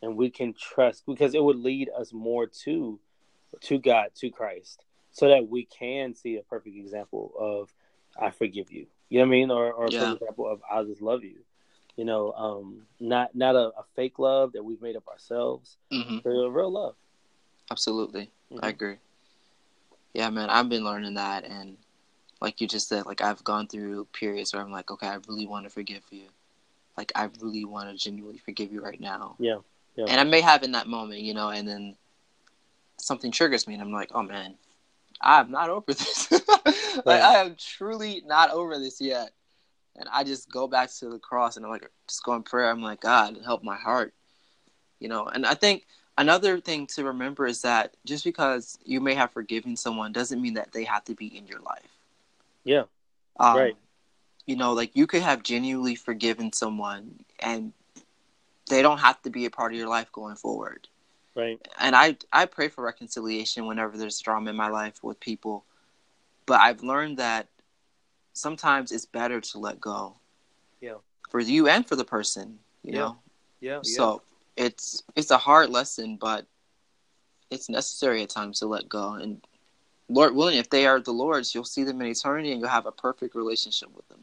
[0.03, 2.99] and we can trust because it would lead us more to
[3.63, 7.73] to God, to Christ, so that we can see a perfect example of
[8.19, 8.87] I forgive you.
[9.11, 9.51] You know what I mean?
[9.51, 10.01] Or, or a Yeah.
[10.01, 11.39] perfect example of I just love you.
[11.97, 16.19] You know, um, not not a, a fake love that we've made up ourselves, hmm
[16.25, 16.97] but a real love.
[17.71, 18.31] Absolutely.
[18.61, 18.69] I Mhm.
[18.71, 18.97] agree.
[20.13, 21.77] Yeah, man, I've been learning that and
[22.45, 25.47] like you just said, like I've gone through periods where I'm like, okay, I really
[25.47, 26.27] want to forgive you.
[26.97, 29.37] Like I really want to genuinely forgive you right now.
[29.39, 29.59] Yeah,
[29.97, 30.05] yeah.
[30.09, 31.97] And I may have in that moment, you know, and then
[32.99, 34.57] something triggers me and I'm like, oh man,
[35.23, 36.31] I'm not over this.
[36.31, 37.23] like Right.
[37.23, 39.31] I am truly not over this yet.
[39.97, 42.71] And I just go back to the cross and I'm like just go in prayer.
[42.71, 44.13] I'm like, God, help my heart.
[45.01, 45.87] You know, and I think
[46.19, 50.55] another thing to remember is that just because you may have forgiven someone doesn't mean
[50.55, 51.94] that they have to be in your life.
[52.65, 52.85] Yeah,
[53.39, 53.77] Um, Right.
[54.47, 57.73] You know, like you could have genuinely forgiven someone and
[58.69, 60.89] they don't have to be a part of your life going forward.
[61.35, 61.61] right.
[61.79, 65.65] And I I pray for reconciliation whenever there's drama in my life with people.
[66.47, 67.49] But I've learned that
[68.33, 70.17] sometimes it's better to let go.
[70.81, 70.99] Yeah.
[71.31, 72.99] For you and for the person, you Yeah.
[72.99, 73.17] know.
[73.61, 74.23] Yeah, So
[74.57, 76.47] it's it's a hard lesson, but
[77.51, 79.13] it's necessary at times to let go.
[79.13, 79.41] And
[80.09, 82.87] Lord willing, if they are the Lord's, you'll see them in eternity, and you'll have
[82.87, 84.21] a perfect relationship with them.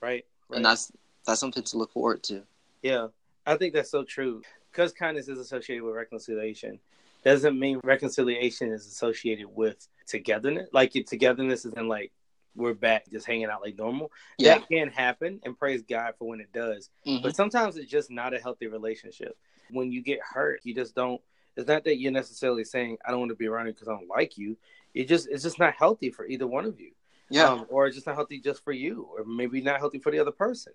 [0.00, 0.56] right, right.
[0.56, 0.92] And that's
[1.26, 2.42] that's something to look forward to.
[2.82, 3.08] Yeah,
[3.46, 4.42] I think that's so true.
[4.70, 6.78] Because kindness is associated with reconciliation,
[7.24, 10.68] doesn't mean reconciliation is associated with togetherness.
[10.72, 12.12] Like togetherness is in like
[12.56, 14.10] we're back just hanging out like normal.
[14.38, 14.58] Yeah.
[14.58, 16.90] That can happen, and praise God for when it does.
[17.06, 17.22] Mhm.
[17.22, 19.36] But sometimes it's just not a healthy relationship.
[19.70, 21.20] When you get hurt, you just don't.
[21.56, 23.92] It's not that you're necessarily saying I don't want to be around you because I
[23.92, 24.56] don't like you.
[24.94, 26.92] It just it's just not healthy for either one of you
[27.30, 27.48] Yeah.
[27.48, 30.18] um, or it's just not healthy just for you, or maybe not healthy for the
[30.18, 30.72] other person.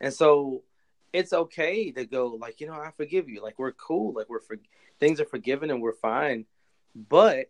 [0.00, 0.62] And so
[1.12, 3.42] it's okay to go like, you know, I forgive you.
[3.42, 4.12] Like we're cool.
[4.14, 4.56] Like we're for
[5.00, 6.44] things are forgiven and we're fine.
[6.94, 7.48] But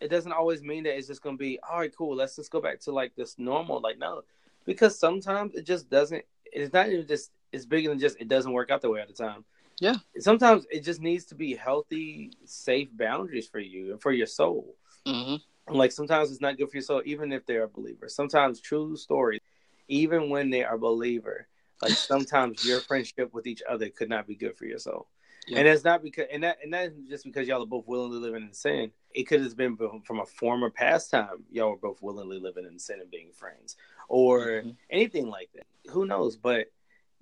[0.00, 2.16] it doesn't always mean that it's just gonna be all right, cool.
[2.16, 3.80] Let's just go back to like this normal.
[3.80, 4.22] Like no,
[4.64, 6.24] because sometimes it just doesn't.
[6.52, 7.30] It's not even just.
[7.52, 8.18] It's bigger than just.
[8.20, 9.44] It doesn't work out the way at the time.
[9.80, 9.96] Yeah.
[10.18, 14.74] Sometimes it just needs to be healthy, safe boundaries for you and for your soul.
[15.06, 15.36] Hmm
[15.68, 18.08] Like sometimes it's not good for your soul, even if they're a believer.
[18.08, 19.40] Sometimes true stories,
[19.88, 21.46] even when they are a believer,
[21.80, 25.08] like sometimes your friendship with each other could not be good for your soul.
[25.46, 25.58] Yeah.
[25.58, 28.42] And that's not because, and that, and that's just because y'all are both willingly living
[28.42, 28.92] in sin.
[29.12, 31.44] It could have been from a former pastime.
[31.50, 33.76] Y'all were both willingly living in sin and being friends,
[34.08, 34.70] or mm-hmm.
[34.90, 35.66] anything like that.
[35.90, 36.36] Who knows?
[36.36, 36.68] But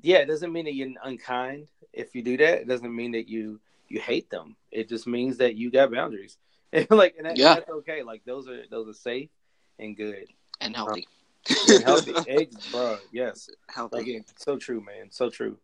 [0.02, 2.60] yeah, it doesn't mean that you're unkind if you do that.
[2.60, 3.58] It doesn't mean that you
[3.88, 4.56] you hate them.
[4.70, 6.38] It just means that you got boundaries.
[6.90, 7.54] like, and that, yeah.
[7.54, 8.02] that's okay.
[8.02, 9.30] Like those are those are safe
[9.78, 10.26] and good
[10.60, 11.06] and healthy.
[11.48, 12.98] Um, and healthy, eggs, bro.
[13.12, 14.14] Yes, healthy.
[14.14, 15.10] Like, so true, man.
[15.10, 15.56] So true.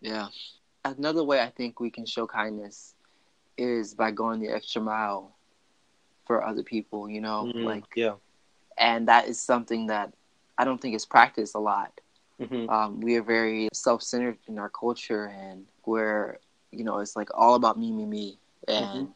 [0.00, 0.28] Yeah.
[0.84, 2.94] Another way I think we can show kindness
[3.56, 5.36] is by going the extra mile
[6.26, 7.08] for other people.
[7.08, 8.14] You know, mm, like yeah,
[8.76, 10.12] and that is something that
[10.58, 12.00] I don't think is practiced a lot.
[12.40, 12.68] Mm-hmm.
[12.68, 16.38] Um, we are very self-centered in our culture, and where
[16.72, 19.12] you know it's like all about me, me, me, and mm-hmm.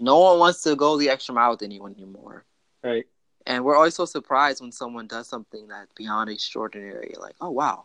[0.00, 2.44] No one wants to go the extra mile with anyone anymore.
[2.82, 3.06] Right.
[3.46, 7.14] And we're always so surprised when someone does something that's beyond extraordinary.
[7.18, 7.84] Like, oh wow,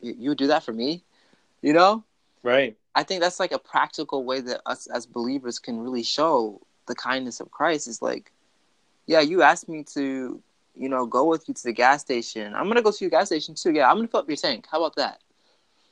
[0.00, 1.02] you, you do that for me,
[1.62, 2.04] you know?
[2.42, 2.76] Right.
[2.94, 6.94] I think that's like a practical way that us as believers can really show the
[6.94, 7.88] kindness of Christ.
[7.88, 8.32] Is like,
[9.06, 10.42] yeah, you asked me to,
[10.76, 12.54] you know, go with you to the gas station.
[12.54, 13.72] I'm gonna go to your gas station too.
[13.72, 14.66] Yeah, I'm gonna fill up your tank.
[14.70, 15.20] How about that?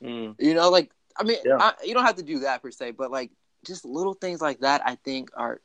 [0.03, 0.35] Mm.
[0.39, 1.57] You know, like I mean, yeah.
[1.59, 3.31] I, you don't have to do that per se, but like
[3.65, 5.61] just little things like that, I think are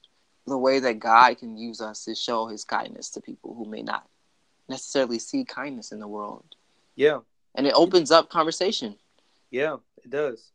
[0.48, 3.82] the way that God can use us to show His kindness to people who may
[3.82, 4.08] not
[4.70, 6.43] necessarily see kindness in the world.
[6.96, 7.20] Yeah,
[7.56, 8.96] and it opens up conversation.
[9.52, 10.52] Yeah, it does.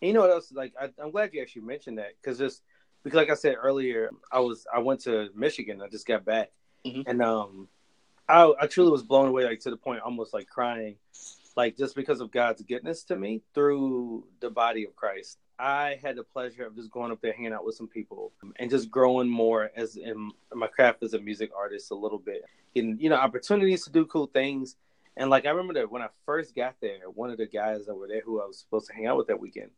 [0.00, 0.52] And you know what else?
[0.52, 2.62] Like, I, am glad you actually mentioned that because just
[3.02, 5.82] because, like I said earlier, I was I went to Michigan.
[5.82, 6.50] I just got back,
[6.84, 7.02] mm-hmm.
[7.06, 7.68] and um,
[8.28, 10.96] I I truly was blown away, like to the point almost like crying
[11.56, 15.38] like just because of God's goodness to me through the body of Christ.
[15.60, 18.70] I had the pleasure of just going up there, hanging out with some people, and
[18.70, 22.44] just growing more as in my craft as a music artist a little bit,
[22.74, 24.76] getting you know opportunities to do cool things.
[25.16, 27.94] And like I remember that when I first got there, one of the guys that
[27.94, 29.70] were there who I was supposed to hang out with that weekend,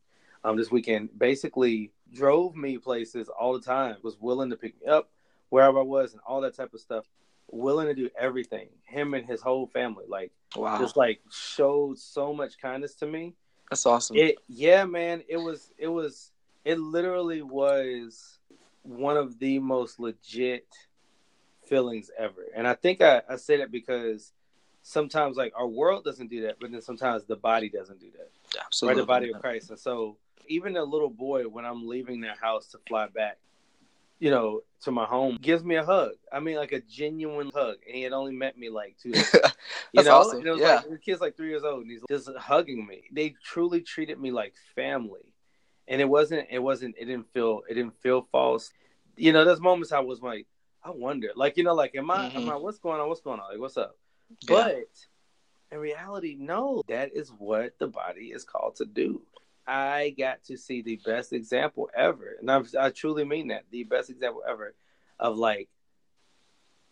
[0.44, 4.86] um, this weekend, basically drove me places all the time, was willing to pick me
[4.86, 5.10] up
[5.48, 7.06] wherever I was, and all that type of stuff
[7.48, 8.68] willing to do everything.
[8.84, 13.34] Him and his whole family, like, wow, just like showed so much kindness to me.
[13.72, 14.18] That's awesome.
[14.18, 15.22] It, yeah, man.
[15.28, 16.30] It was, it was,
[16.62, 18.38] it literally was
[18.82, 20.66] one of the most legit
[21.64, 22.44] feelings ever.
[22.54, 24.32] And I think I, I say that because
[24.82, 28.30] sometimes like our world doesn't do that, but then sometimes the body doesn't do that.
[28.62, 29.00] Absolutely.
[29.00, 29.70] Right, the body of Christ.
[29.70, 30.18] And so
[30.48, 33.38] even a little boy, when I'm leaving their house to fly back,
[34.22, 36.12] you know, to my home, gives me a hug.
[36.32, 37.78] I mean, like a genuine hug.
[37.84, 39.34] And he had only met me like two days.
[39.92, 40.38] you know, awesome.
[40.38, 40.76] and it was yeah.
[40.76, 43.02] like the kid's like three years old and he's just hugging me.
[43.10, 45.22] They truly treated me like family.
[45.88, 48.70] And it wasn't it wasn't it didn't feel it didn't feel false.
[49.16, 50.46] You know, there's moments I was like,
[50.84, 51.30] I wonder.
[51.34, 52.38] Like, you know, like am I mm-hmm.
[52.38, 53.08] am I what's going on?
[53.08, 53.50] What's going on?
[53.50, 53.96] Like what's up?
[54.42, 54.54] Yeah.
[54.54, 54.86] But
[55.72, 59.22] in reality, no, that is what the body is called to do.
[59.66, 63.64] I got to see the best example ever, and I, I truly mean that.
[63.70, 64.74] The best example ever
[65.18, 65.68] of like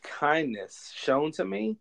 [0.03, 1.77] kindness shown to me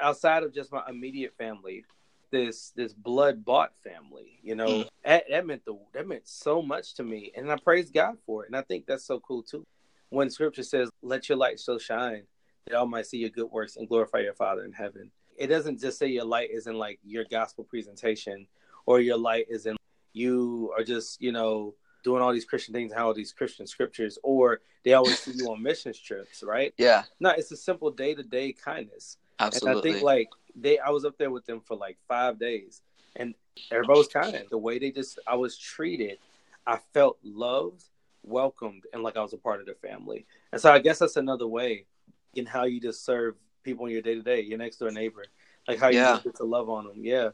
[0.00, 1.84] outside of just my immediate family
[2.30, 4.66] this this blood bought family you know?
[4.66, 4.88] Mm.
[5.04, 7.32] that, that meant the that meant so much to me.
[7.36, 8.48] And i praise god for it.
[8.48, 9.66] And i think that's so cool too.
[10.10, 12.24] When scripture says let your light so shine
[12.66, 15.10] that all might see your good works and glorify your father in heaven.
[15.36, 18.46] It doesn't just say your light is in like your gospel presentation
[18.86, 19.77] or your light is in
[20.12, 24.18] you are just, you know, doing all these Christian things, how all these Christian scriptures,
[24.22, 26.72] or they always see you on missions trips, right?
[26.78, 27.02] Yeah.
[27.20, 29.18] No, it's a simple day to day kindness.
[29.38, 29.70] Absolutely.
[29.70, 32.82] And I think like they, I was up there with them for like five days,
[33.16, 33.34] and
[33.70, 34.44] everybody was kind.
[34.50, 36.18] The way they just, I was treated,
[36.66, 37.84] I felt loved,
[38.22, 40.26] welcomed, and like I was a part of the family.
[40.52, 41.86] And so I guess that's another way
[42.34, 45.24] in how you just serve people in your day to day, your next door neighbor,
[45.66, 47.04] like how you get to love on them.
[47.04, 47.30] Yeah.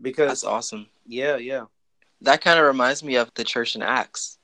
[0.00, 0.86] Because that's awesome.
[1.06, 1.66] Yeah, yeah
[2.22, 4.38] that kind of reminds me of the church in Acts,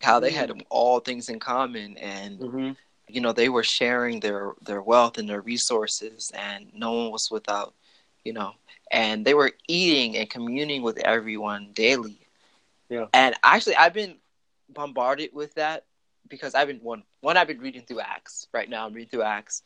[0.00, 0.62] how they had mm.
[0.68, 2.70] all things in common, and mm-hmm.
[3.08, 7.30] you know they were sharing their their wealth and their resources, and no one was
[7.30, 7.74] without,
[8.24, 8.52] you know,
[8.90, 12.18] and they were eating and communing with everyone daily.
[12.88, 14.16] Yeah, and actually, I've been
[14.68, 15.84] bombarded with that
[16.28, 18.86] because I've been one one I've been reading through Acts right now.
[18.86, 19.62] I'm reading through Acts,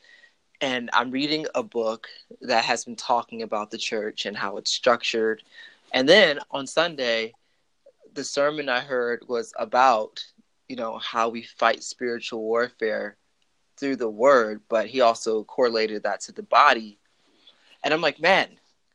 [0.60, 2.08] and I'm reading a book
[2.42, 5.42] that has been talking about the church and how it's structured
[5.92, 7.32] and then on Sunday,
[8.14, 10.24] the sermon I heard was about,
[10.68, 13.16] you know, how we fight spiritual warfare
[13.76, 16.98] through the word, but he also correlated that to the body.
[17.82, 18.48] And I'm like, man,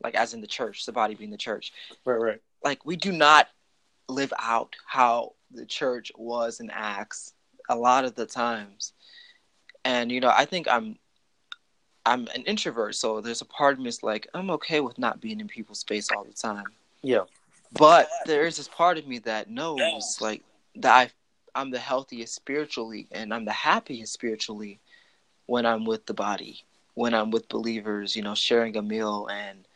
[0.03, 1.73] like as in the church, the body being the church.
[2.05, 2.41] Right, right.
[2.63, 3.47] Like we do not
[4.07, 7.33] live out how the church was in Acts
[7.69, 8.93] a lot of the times.
[9.83, 10.97] And you know, I think I'm
[12.05, 15.21] I'm an introvert, so there's a part of me is like I'm okay with not
[15.21, 16.65] being in people's space all the time.
[17.05, 17.25] Yeah.
[17.71, 20.41] But there is this part of me that knows, like,
[20.77, 21.09] that I,
[21.59, 24.79] I'm the healthiest spiritually and I'm the happiest spiritually
[25.45, 26.63] when I'm with the body,
[26.95, 29.67] when I'm with believers, you know, sharing a meal and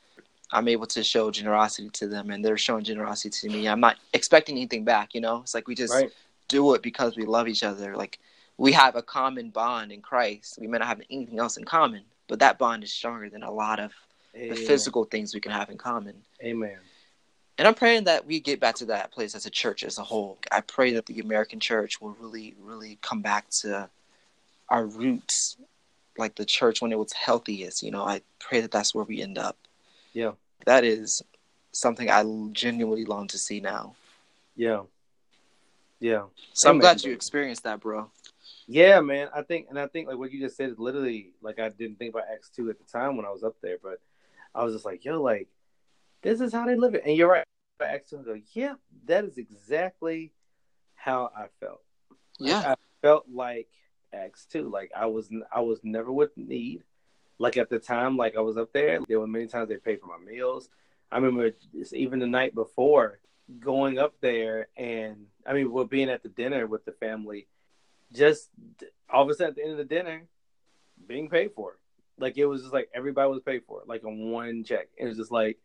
[0.52, 3.68] I'm able to show generosity to them and they're showing generosity to me.
[3.68, 5.42] I'm not expecting anything back, you know?
[5.42, 6.12] It's like we just Right.
[6.48, 7.96] do it because we love each other.
[7.96, 8.18] Like
[8.58, 10.58] we have a common bond in Christ.
[10.60, 13.52] We may not have anything else in common, but that bond is stronger than a
[13.52, 13.94] lot of
[14.34, 16.16] the physical things we can have in common.
[16.44, 16.78] Amen.
[17.60, 20.04] And I'm praying that we get back to that place as a church as a
[20.04, 20.38] whole.
[20.50, 23.90] I pray that the American church will really, really come back to
[24.70, 25.58] our roots,
[26.18, 27.84] like the church when it was healthiest.
[27.84, 29.58] You know, I pray that that's where we end up.
[30.14, 30.32] Yeah.
[30.66, 31.22] That is
[31.74, 33.94] something I genuinely long to see now.
[34.56, 34.84] Yeah.
[36.00, 36.28] Yeah.
[36.54, 38.10] So I'm Amen, glad you experienced that, bro.
[38.68, 39.28] Yeah, man.
[39.36, 42.00] I think, and I think like what you just said is literally like I didn't
[42.00, 44.00] think about Acts two at the time when I was up there, but
[44.56, 45.50] I was just like, yo, like
[46.22, 47.04] this is how they live it.
[47.06, 47.46] And you're right.
[47.80, 48.74] About Acts two, I go, yeah,
[49.06, 50.34] that is exactly
[50.96, 51.82] how I felt.
[52.40, 52.60] Yeah.
[52.60, 53.70] I felt like
[54.14, 54.70] Acts two.
[54.70, 56.84] Like I was, I was never with need.
[57.38, 59.00] Like at the time, like I was up there.
[59.08, 60.70] There were many times they paid for my meals.
[61.12, 61.52] I remember
[61.94, 63.20] even the night before
[63.60, 67.48] going up there, and I mean, we're being at the dinner with the family.
[68.12, 68.50] Just
[69.10, 70.24] all of a sudden, at the end of the dinner,
[71.08, 71.78] being paid for.
[72.18, 74.90] Like it was just like everybody was paid for, like on one check.
[74.98, 75.58] It was just like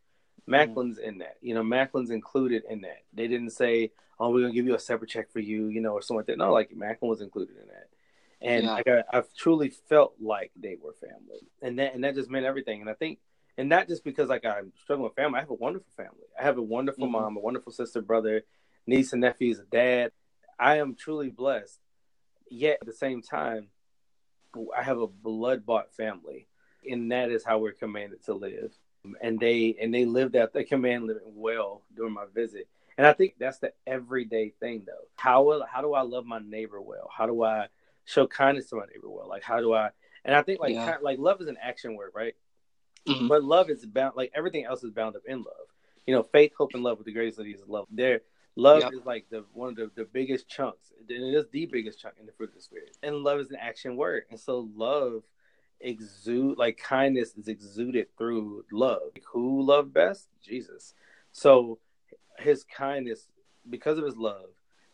[0.47, 1.37] Macklyn's in that.
[1.41, 3.03] You know, Macklyn's included in that.
[3.13, 5.93] They didn't say, "Oh, we're gonna give you a separate check for you," you know,
[5.93, 6.39] or something like that.
[6.39, 7.89] No, like Macklyn was included in that.
[8.41, 8.73] And Yeah.
[8.73, 12.47] like I, I've truly felt like they were family, and that and that just meant
[12.47, 12.81] everything.
[12.81, 13.19] And I think,
[13.57, 15.39] and not just because like I'm struggling with family.
[15.39, 16.27] I have a wonderful family.
[16.39, 17.13] I have a wonderful Mhm.
[17.13, 18.45] mom, a wonderful sister, brother,
[18.87, 20.13] niece and nephews, a dad.
[20.59, 21.81] I am truly blessed.
[22.51, 23.71] Yet at the same time,
[24.77, 26.47] I have a blood bought family,
[26.89, 28.77] and that is how we're commanded to live.
[29.21, 32.69] And they and they lived out they command living well during my visit.
[32.97, 35.07] And I think that's the everyday thing though.
[35.17, 37.11] How will how do I love my neighbor well?
[37.15, 37.67] How do I
[38.05, 39.29] show kindness to my neighbor well?
[39.29, 39.91] Like how do I
[40.25, 40.97] and I think like Yeah.
[40.97, 42.35] ki- like love is an action word, right?
[43.07, 43.29] Mhm.
[43.29, 45.67] But love is bound like everything else is bound up in love.
[46.07, 47.87] You know, faith, hope, and love with the greatest of these is love.
[47.91, 48.23] There
[48.57, 48.93] love Yep.
[48.95, 50.93] is like the one of the, the biggest chunks.
[50.99, 52.97] And it is the biggest chunk in the fruit of the spirit.
[53.03, 54.25] And love is an action word.
[54.31, 55.25] And so love
[55.81, 59.13] exude like kindness is exuded through love.
[59.33, 60.29] Who loved best?
[60.43, 60.95] Jesus.
[61.33, 61.79] So
[62.39, 63.29] his kindness,
[63.69, 64.51] because of his love,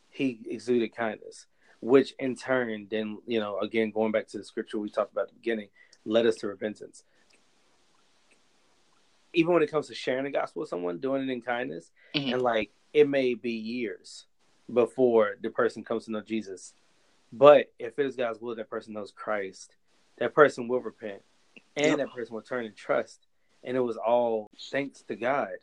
[0.09, 1.47] he exuded kindness,
[1.81, 5.23] which in turn then, you know, again going back to the scripture we talked about
[5.23, 5.69] at the beginning,
[6.05, 7.05] led us to repentance.
[9.33, 12.33] Even when it comes to sharing the gospel with someone, doing it in kindness, Mhm.
[12.33, 14.27] and like it may be years
[14.73, 16.75] before the person comes to know Jesus.
[17.33, 19.77] But if it is God's will, that person knows Christ,
[20.21, 21.23] that person will repent
[21.77, 21.99] and Yep.
[21.99, 23.27] that person will turn and trust.
[23.65, 25.57] And it was all thanks to God.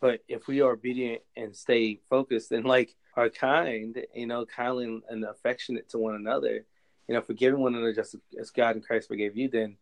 [0.00, 5.02] But if we are obedient and stay focused and like are kind, you know, kindly
[5.08, 6.64] and affectionate to one another,
[7.06, 9.76] you know, forgiving one another just as God and Christ forgave you, then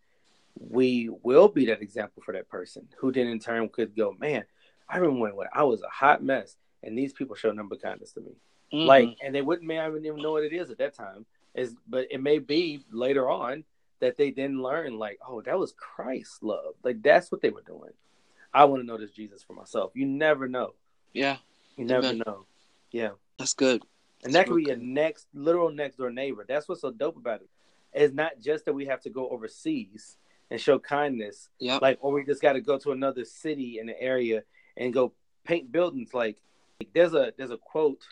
[0.58, 4.44] we will be that example for that person who then in turn could go, man,
[4.88, 8.20] I remember when, I was a hot mess and these people showed number kindness to
[8.20, 8.32] me.
[8.72, 8.86] Mhm.
[8.86, 11.26] Like, and they wouldn't may not even know what it is at that time.
[11.54, 13.64] Is but it may be later on
[14.00, 16.74] that they then learn, like, oh, that was Christ's love.
[16.82, 17.92] Like that's what they were doing.
[18.52, 19.92] I want to know this Jesus for myself.
[19.94, 20.74] You never know.
[21.12, 21.36] yeah,
[21.76, 22.22] You never Amen.
[22.26, 22.46] know.
[22.90, 23.10] Yeah.
[23.38, 23.82] that's good.
[24.24, 26.44] And that could be a next literal next door neighbor.
[26.48, 27.48] That's what's so dope about it.
[27.92, 30.16] It's not just that we have to go overseas
[30.50, 31.82] and show kindness, Yep.
[31.82, 34.42] like, or we just got to go to another city in the area
[34.76, 35.12] and go
[35.44, 36.14] paint buildings.
[36.14, 36.36] Like,
[36.94, 38.02] there's a there's a quote.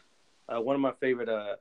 [0.48, 1.56] Uh, one of my favorite uh,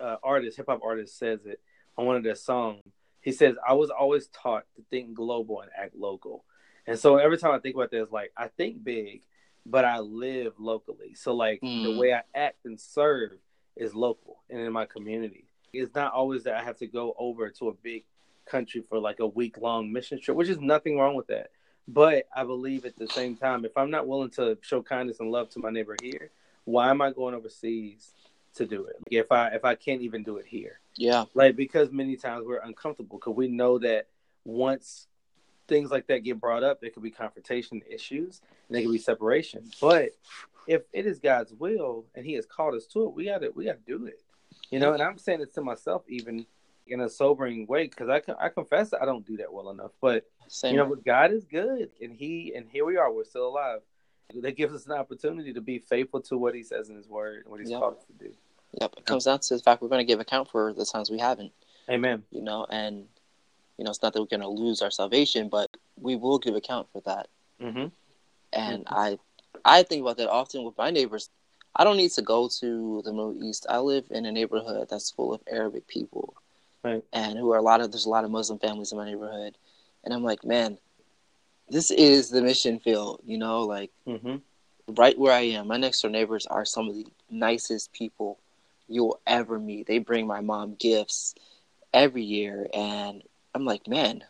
[0.00, 1.60] uh, artists, hip hop artists, says it
[1.98, 2.80] on one of their songs.
[3.22, 6.44] He says, "I was always taught to think global and act local."
[6.86, 9.22] And so every time I think about this, like I think big,
[9.64, 11.14] but I live locally.
[11.14, 11.96] So like the Mm.
[11.96, 13.38] way I act and serve
[13.76, 15.46] is local and in my community.
[15.72, 18.04] It's not always that I have to go over to a big
[18.44, 21.50] country for like a week long mission trip, which is nothing wrong with that.
[21.88, 25.30] But I believe at the same time, if I'm not willing to show kindness and
[25.30, 26.30] love to my neighbor here,
[26.64, 28.12] why am I going overseas
[28.54, 28.96] to do it?
[29.10, 31.24] If I if I can't even do it here, Yeah.
[31.34, 34.08] like because many times we're uncomfortable because we know that
[34.44, 35.06] once
[35.68, 38.98] things like that get brought up, there could be confrontation issues and there could be
[38.98, 39.64] separation.
[39.80, 40.10] But
[40.66, 43.64] if it is God's will and He has called us to it, we gotta we
[43.66, 44.20] gotta do it.
[44.70, 46.46] You know, and I'm saying it to myself even
[46.86, 49.92] in a sobering way because I I confess I don't do that well enough.
[50.00, 50.72] But Same.
[50.72, 53.80] you know, but God is good, and He and here we are, we're still alive.
[54.34, 57.42] That gives us an opportunity to be faithful to what He says in His Word
[57.44, 57.80] and what He's Yep.
[57.80, 58.32] called us to do.
[58.80, 58.94] Yep.
[58.98, 61.18] It comes down to the fact we're going to give account for the times we
[61.18, 61.52] haven't.
[61.90, 62.24] Amen.
[62.30, 63.06] You know, and
[63.76, 66.54] you know it's not that we're going to lose our salvation, but we will give
[66.54, 67.28] account for that.
[67.60, 67.86] hmm
[68.52, 68.92] And Mhm.
[68.92, 69.18] I
[69.64, 71.30] I think about that often with my neighbors.
[71.76, 73.66] I don't need to go to the Middle East.
[73.68, 76.34] I live in a neighborhood that's full of Arabic people,
[76.82, 77.04] Right.
[77.12, 79.56] and who are a lot of there's a lot of Muslim families in my neighborhood,
[80.04, 80.78] and I'm like, man,
[81.68, 83.20] this is the mission field.
[83.24, 84.36] You know, like hmm
[84.88, 88.38] right where I am, my next door neighbors are some of the nicest people
[88.88, 89.86] you'll ever meet.
[89.86, 91.34] They bring my mom gifts
[91.92, 93.22] every year, and
[93.54, 94.24] I'm like, man,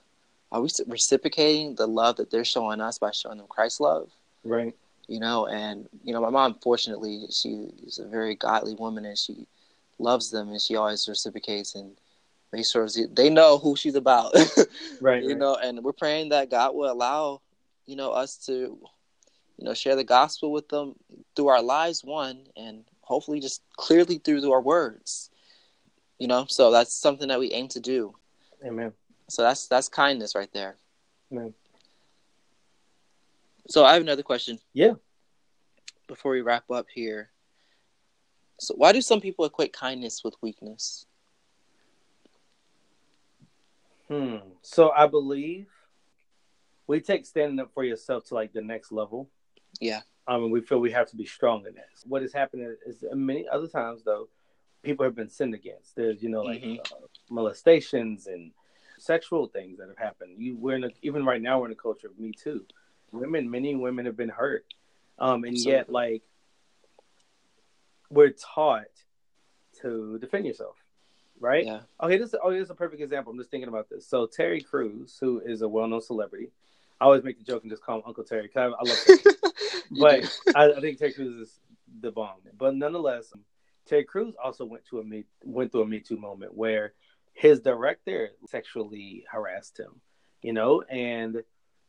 [0.50, 4.10] are we reciprocating the love that they're showing us by showing them Christ's love?
[4.44, 4.74] Right.
[5.08, 9.18] You know, and you know, my mom, fortunately, she is a very godly woman, and
[9.18, 9.46] she
[9.98, 11.96] loves them, and she always reciprocates and
[12.52, 14.34] makes sure they know who she's about.
[15.00, 15.22] Right.
[15.22, 15.38] you right.
[15.38, 17.40] know, and we're praying that God will allow,
[17.86, 20.94] you know, us to, you know, share the gospel with them
[21.34, 25.30] through our lives, one, and hopefully just clearly through our words.
[26.18, 28.14] You know, so that's something that we aim to do.
[28.64, 28.92] Amen.
[29.28, 30.76] So that's that's kindness right there.
[31.30, 31.54] Amen.
[33.68, 34.58] So I have another question.
[34.72, 34.94] Yeah.
[36.08, 37.30] Before we wrap up here.
[38.58, 41.06] So why do some people equate kindness with weakness?
[44.08, 44.36] Hmm.
[44.62, 45.66] So I believe
[46.86, 49.28] we take standing up for yourself to like the next level.
[49.80, 50.00] Yeah.
[50.28, 52.04] Um, and we feel we have to be strong in this.
[52.06, 54.28] What has happened is many other times though,
[54.82, 55.96] people have been sinned against.
[55.96, 56.78] There's you know like Mhm.
[56.80, 58.52] uh, molestations and
[58.98, 60.38] sexual things that have happened.
[60.38, 62.64] You we're in a, even right now we're in a culture of Me Too.
[63.10, 64.64] Women, many women have been hurt,
[65.18, 66.22] um, and yet like
[68.10, 68.86] we're taught
[69.80, 70.76] to defend yourself,
[71.40, 71.64] right?
[71.64, 71.80] Yeah.
[72.00, 73.32] Okay, this oh, here's a perfect example.
[73.32, 74.06] I'm just thinking about this.
[74.06, 76.50] So Terry Crews, who is a well-known celebrity,
[77.00, 78.98] I always make the joke and just call him Uncle Terry because I, I love
[79.04, 79.18] Terry.
[79.90, 80.24] But.
[80.54, 81.60] I, I think Terry Crews is
[82.00, 82.40] the bomb.
[82.56, 83.32] But nonetheless,
[83.86, 86.92] Terry Crews also went to a me went through a Me Too moment where
[87.32, 90.00] his director sexually harassed him,
[90.42, 91.42] you know, and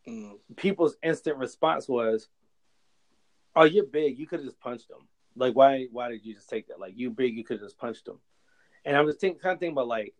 [0.07, 2.27] Mm, people's instant response was,
[3.55, 4.17] "Oh, you're big.
[4.17, 5.07] You could have just punched him.
[5.35, 5.87] Like, why?
[5.91, 6.79] Why did you just take that?
[6.79, 7.35] Like, you big.
[7.35, 8.19] You could have just punched him."
[8.85, 10.13] And I'm just think, kind of thinking about like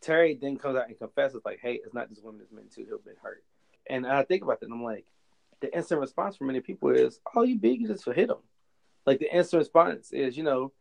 [0.00, 2.84] Terry then comes out and confesses, like, "Hey, it's not just women; it's men too
[2.88, 3.44] who've been hurt."
[3.88, 5.06] And I think about that, and I'm like,
[5.60, 7.80] the instant response from many people is, "Oh, you big.
[7.80, 8.42] You just hit them."
[9.06, 10.72] Like the instant response is, you know,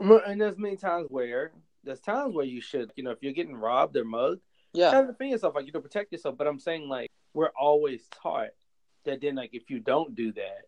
[0.00, 1.52] and there's many times where
[1.84, 4.40] there's times where you should, you know, if you're getting robbed or mugged
[4.72, 4.90] yeah.
[4.90, 6.36] try to defend yourself, like you know, protect yourself.
[6.36, 8.50] But I'm saying like we're always taught
[9.04, 10.62] that then like if you don't do that,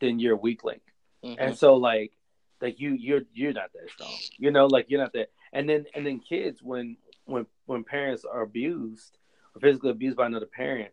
[0.00, 0.82] then you're a weak link.
[1.24, 1.36] Mhm.
[1.38, 2.12] And so like
[2.60, 4.10] like you you're you're not that strong.
[4.38, 8.24] You know, like you're not that and then and then kids when when when parents
[8.24, 9.18] are abused
[9.54, 10.92] or physically abused by another parent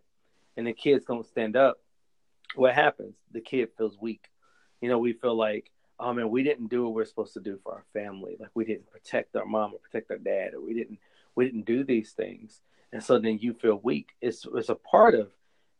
[0.57, 1.77] and the kids don't stand up,
[2.55, 3.15] what happens?
[3.31, 4.25] The kid feels weak.
[4.81, 7.59] You know, we feel like, oh man, we didn't do what we're supposed to do
[7.63, 8.35] for our family.
[8.39, 10.99] Like we didn't protect our mom or protect our dad, or we didn't
[11.35, 12.61] we didn't do these things.
[12.91, 14.09] And so then you feel weak.
[14.21, 15.31] It's it's a part of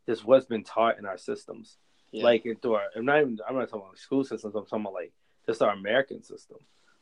[0.06, 1.76] this what's been taught in our systems.
[2.10, 2.24] Yeah.
[2.24, 4.94] Like into our I'm not even I'm not talking about school systems, I'm talking about
[4.94, 5.12] like
[5.46, 6.58] just our American system.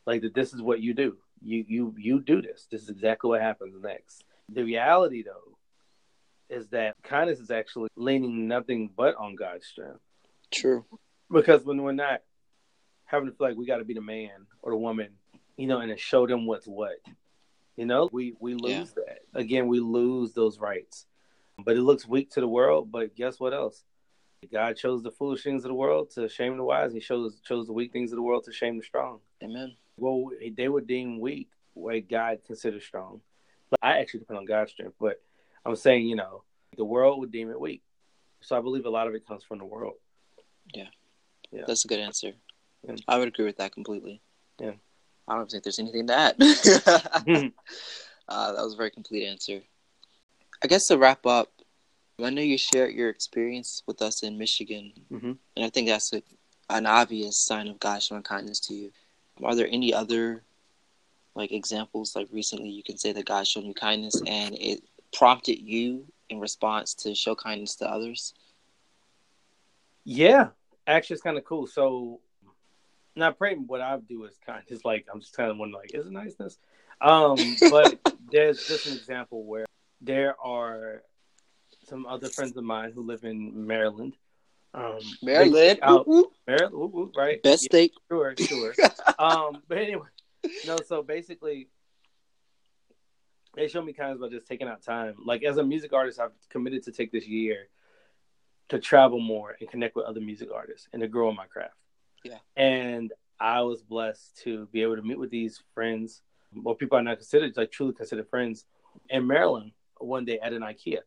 [0.06, 1.16] Like that this is what you do.
[1.42, 2.66] You you you do this.
[2.70, 4.24] This is exactly what happens next.
[4.48, 5.58] The reality though
[6.50, 10.00] is that kindness is actually leaning nothing but on God's strength.
[10.50, 10.84] True.
[11.30, 12.22] Because when we're not
[13.04, 15.10] having to feel like we got to be the man or the woman,
[15.56, 16.96] you know, and to show them what's what,
[17.76, 19.04] you know, we we lose Yeah.
[19.06, 19.18] that.
[19.34, 21.06] Again, we lose those rights.
[21.64, 22.90] But it looks weak to the world.
[22.90, 23.84] But guess what else?
[24.50, 26.92] God chose the foolish things of the world to shame the wise.
[26.94, 29.20] He chose chose the weak things of the world to shame the strong.
[29.42, 29.76] Amen.
[29.98, 33.20] Well, they were deemed weak, what God considered strong.
[33.68, 34.94] But I actually depend on God's strength.
[34.98, 35.20] But
[35.64, 36.42] I'm saying, you know,
[36.76, 37.82] the world would deem it weak.
[38.40, 39.94] So I believe a lot of it comes from the world.
[40.74, 40.86] Yeah.
[41.50, 41.64] Yeah.
[41.66, 42.32] That's a good answer.
[42.86, 42.96] Yeah.
[43.06, 44.20] I would agree with that completely.
[44.58, 44.72] Yeah.
[45.28, 46.34] I don't think there's anything to add.
[48.28, 49.62] uh, that was a very complete answer.
[50.62, 51.48] I guess to wrap up,
[52.22, 55.38] I know you shared your experience with us in Michigan, Mhm.
[55.56, 56.22] and I think that's a,
[56.68, 58.92] an obvious sign of God showing kindness to you.
[59.42, 60.42] Are there any other
[61.34, 64.82] like examples, like recently, you can say that God showed you kindness and it
[65.12, 68.34] prompted you in response to show kindness to others?
[70.04, 70.48] Yeah,
[70.86, 71.66] actually, it's kind of cool.
[71.66, 72.20] So,
[73.16, 73.66] not praying.
[73.66, 76.06] What I do is kind of just like I'm just kind of wondering, like, is
[76.06, 76.58] it niceness?
[77.00, 77.98] Um, but
[78.30, 79.66] there's just an example where
[80.00, 81.02] there are
[81.84, 84.14] some other friends of mine who live in Maryland.
[84.72, 86.06] Um, Maryland, out-.
[86.46, 87.42] Maryland, right?
[87.42, 87.92] best Yeah, state.
[88.08, 88.74] sure, sure.
[89.18, 90.06] um, but anyway,
[90.66, 90.76] no.
[90.86, 91.68] So basically,
[93.54, 95.16] they showed me kindness by just taking out time.
[95.24, 97.68] Like as a music artist, I've committed to take this year
[98.68, 101.74] to travel more and connect with other music artists and to grow in my craft.
[102.24, 102.38] Yeah.
[102.56, 106.22] And I was blessed to be able to meet with these friends,
[106.64, 108.66] or people I not considered like truly considered friends,
[109.08, 110.98] in Maryland one day at an IKEA,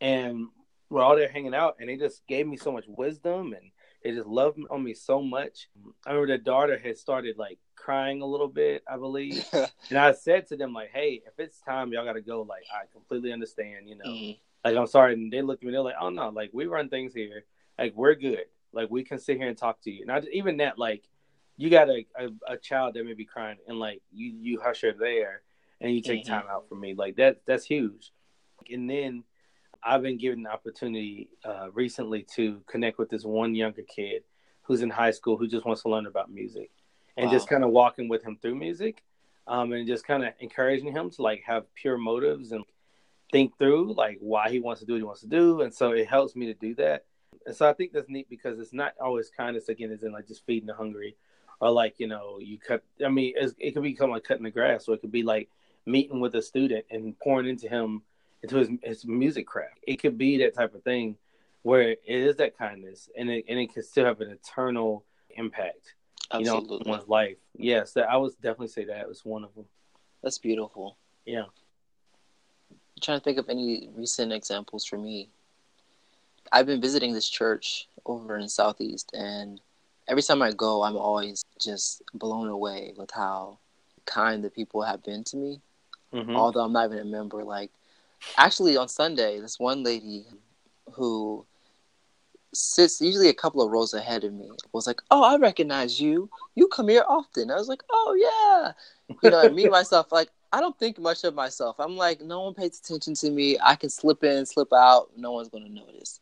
[0.00, 0.48] and
[0.88, 3.70] we're all there hanging out, and they just gave me so much wisdom and
[4.02, 5.68] they just love on me so much.
[6.06, 10.12] I remember the daughter had started like crying a little bit, I believe, and I
[10.12, 12.42] said to them like, "Hey, if it's time, y'all got to go.
[12.42, 13.88] Like, I completely understand.
[13.88, 14.38] You know, mm.
[14.64, 16.88] like I'm sorry." And they looked at me, they're like, "Oh no, like we run
[16.88, 17.44] things here.
[17.78, 18.44] Like we're good.
[18.72, 21.04] Like we can sit here and talk to you." And I, even that, like,
[21.56, 24.80] you got a, a, a child that may be crying, and like you you hush
[24.82, 25.42] her there,
[25.80, 26.32] and you take mm-hmm.
[26.32, 26.94] time out for me.
[26.94, 28.12] Like that that's huge.
[28.70, 29.24] And then
[29.82, 34.24] I've been given the opportunity uh, recently to connect with this one younger kid
[34.62, 36.70] who's in high school who just wants to learn about music,
[37.16, 37.32] and wow.
[37.32, 39.02] just kind of walking with him through music,
[39.46, 42.64] um, and just kind of encouraging him to like have pure motives and
[43.32, 45.92] think through like why he wants to do what he wants to do, and so
[45.92, 47.04] it helps me to do that.
[47.46, 50.28] And so I think that's neat because it's not always kindness again, as in like
[50.28, 51.16] just feeding the hungry,
[51.60, 52.82] or like you know you cut.
[53.04, 55.48] I mean, it could become like cutting the grass, or it could be like
[55.86, 58.02] meeting with a student and pouring into him
[58.42, 59.78] into his, his music craft.
[59.82, 61.16] It could be that type of thing
[61.62, 65.94] where it is that kindness and it, and it can still have an eternal impact,
[66.32, 66.78] Absolutely.
[66.78, 67.36] you know, on one's life.
[67.56, 69.66] Yes, that I would definitely say that was one of them.
[70.22, 70.96] That's beautiful.
[71.26, 71.44] Yeah.
[72.70, 75.30] I'm trying to think of any recent examples for me.
[76.52, 79.60] I've been visiting this church over in Southeast, and
[80.08, 83.58] every time I go, I'm always just blown away with how
[84.06, 85.60] kind the people have been to me.
[86.12, 86.34] Mm-hmm.
[86.34, 87.70] Although I'm not even a member, like
[88.36, 90.26] actually on Sunday, this one lady
[90.92, 91.46] who
[92.52, 96.30] sits usually a couple of rows ahead of me was like, "Oh, I recognize you.
[96.54, 98.72] You come here often." I was like, "Oh yeah,"
[99.22, 99.48] you know.
[99.50, 101.76] me myself, like I don't think much of myself.
[101.78, 103.56] I'm like, no one pays attention to me.
[103.62, 105.10] I can slip in, slip out.
[105.16, 106.20] No one's gonna notice.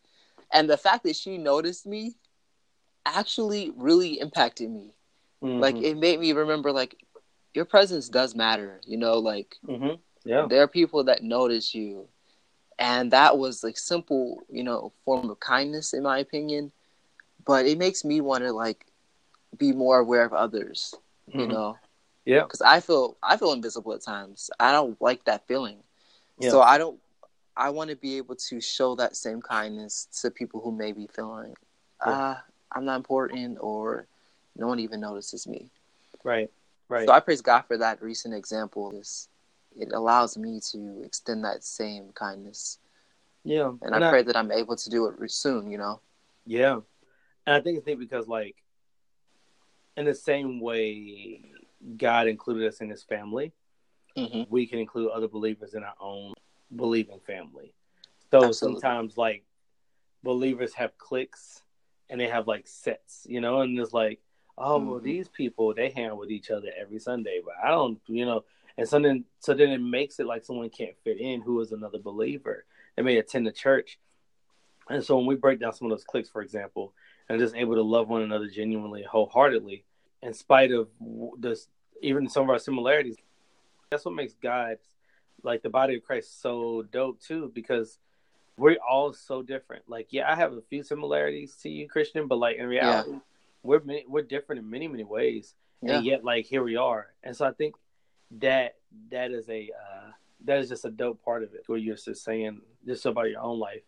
[0.53, 2.17] And the fact that she noticed me
[3.07, 4.95] actually really impacted me.
[5.43, 5.61] Mm-hmm.
[5.61, 6.97] Like it made me remember, like
[7.55, 8.81] your presence does matter.
[8.85, 9.57] You know, like.
[9.67, 9.95] Mm-hmm
[10.29, 10.47] yeah.
[10.47, 12.07] There are people that notice you.
[12.79, 16.71] And that was like simple, you know, form of kindness in my opinion.
[17.47, 18.85] But it makes me want to like
[19.57, 20.95] be more aware of others,
[21.27, 21.51] you mm-hmm.
[21.51, 21.79] know.
[22.27, 22.45] Yeah.
[22.45, 24.51] Cuz I feel I feel invisible at times.
[24.61, 25.79] I don't like that feeling.
[26.39, 26.51] Yeah.
[26.51, 27.01] So I don't
[27.57, 31.07] I want to be able to show that same kindness to people who may be
[31.07, 31.57] feeling
[32.03, 32.17] ah, yeah.
[32.17, 32.37] uh,
[32.73, 34.07] I'm not important or
[34.57, 35.71] no one even notices me.
[36.23, 36.51] Right.
[36.91, 37.09] Right.
[37.09, 38.91] So I praise God for that recent example.
[38.91, 39.29] This
[39.79, 42.79] it allows me to extend that same kindness.
[43.45, 45.71] Yeah, and, and I, I pray that I'm able to do it soon.
[45.71, 46.01] You know.
[46.47, 46.81] Yeah,
[47.47, 48.57] and I think it's neat because like,
[49.97, 51.43] in the same way,
[51.97, 53.53] God included us in His family.
[54.17, 54.43] Mm-hmm.
[54.51, 56.35] We can include other believers in our own
[56.75, 57.73] believing family.
[58.31, 58.81] So Absolutely.
[58.81, 59.45] sometimes, like,
[60.23, 61.63] believers have cliques
[62.11, 64.21] and they have like sets, you know, and it's like,
[64.57, 64.91] oh, mm-hmm.
[64.91, 68.45] well, these people they hang with each other every Sunday, but I don't, you know,
[68.79, 71.73] and so then so then it makes it like someone can't fit in who is
[71.73, 72.65] another believer.
[72.97, 73.99] They may attend the church,
[74.89, 76.95] and so when we break down some of those cliques, for example,
[77.29, 79.85] and just able to love one another genuinely, wholeheartedly,
[80.23, 80.89] in spite of
[81.39, 81.69] this,
[82.03, 83.17] even some of our similarities,
[83.91, 84.79] that's what makes God,
[85.43, 87.99] like the body of Christ, so dope too, because
[88.57, 89.85] we're all so different.
[89.89, 93.19] Like, yeah, I have a few similarities to you, Christian, but like in reality, yeah.
[93.65, 95.97] we're we're different in many many ways, yeah.
[95.97, 97.09] and yet like here we are.
[97.25, 97.75] And so I think
[98.31, 98.77] that
[99.11, 100.11] that is a uh,
[100.45, 103.41] that is just a dope part of it where you're just saying just about your
[103.41, 103.83] own life.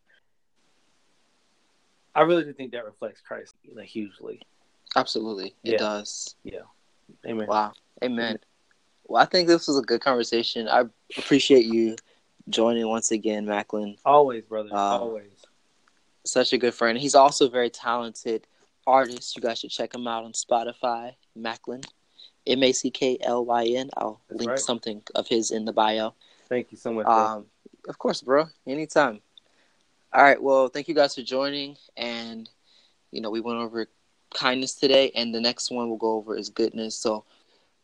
[2.14, 4.40] I really do think that reflects Christ like hugely.
[4.96, 5.78] Absolutely, it yeah.
[5.78, 6.34] does.
[6.42, 6.60] Yeah.
[7.26, 7.46] Amen.
[7.46, 7.72] Wow.
[8.02, 8.38] Amen.
[9.06, 10.68] Well, I think this was a good conversation.
[10.68, 10.84] I
[11.16, 11.96] appreciate you
[12.48, 13.96] joining once again, Macklyn.
[14.04, 14.70] Always, brother.
[14.70, 15.30] Um, Always.
[16.24, 16.98] Such a good friend.
[16.98, 18.46] He's also a very talented
[18.86, 19.36] artist.
[19.36, 21.80] You guys should check him out on Spotify, Macklyn.
[22.46, 23.90] M A C K L Y N.
[23.96, 24.58] I'll That's link right.
[24.58, 26.14] something of his in the bio.
[26.48, 27.06] Thank you so much.
[27.06, 27.46] Um,
[27.88, 28.48] of course, bro.
[28.66, 29.20] Anytime.
[30.12, 30.42] All right.
[30.42, 31.76] Well, thank you guys for joining.
[31.96, 32.50] And,
[33.12, 33.86] you know, we went over
[34.34, 36.96] kindness today, and the next one we'll go over is goodness.
[36.96, 37.24] So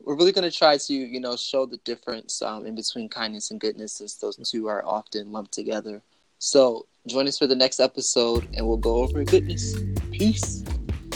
[0.02, 3.50] we're really going to try to, you know, show the difference um, in between kindness
[3.50, 6.02] and goodness, since those two are often lumped together.
[6.38, 9.74] So join us for the next episode, and we'll go over goodness.
[10.10, 10.64] Peace.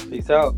[0.09, 0.55] Peace out.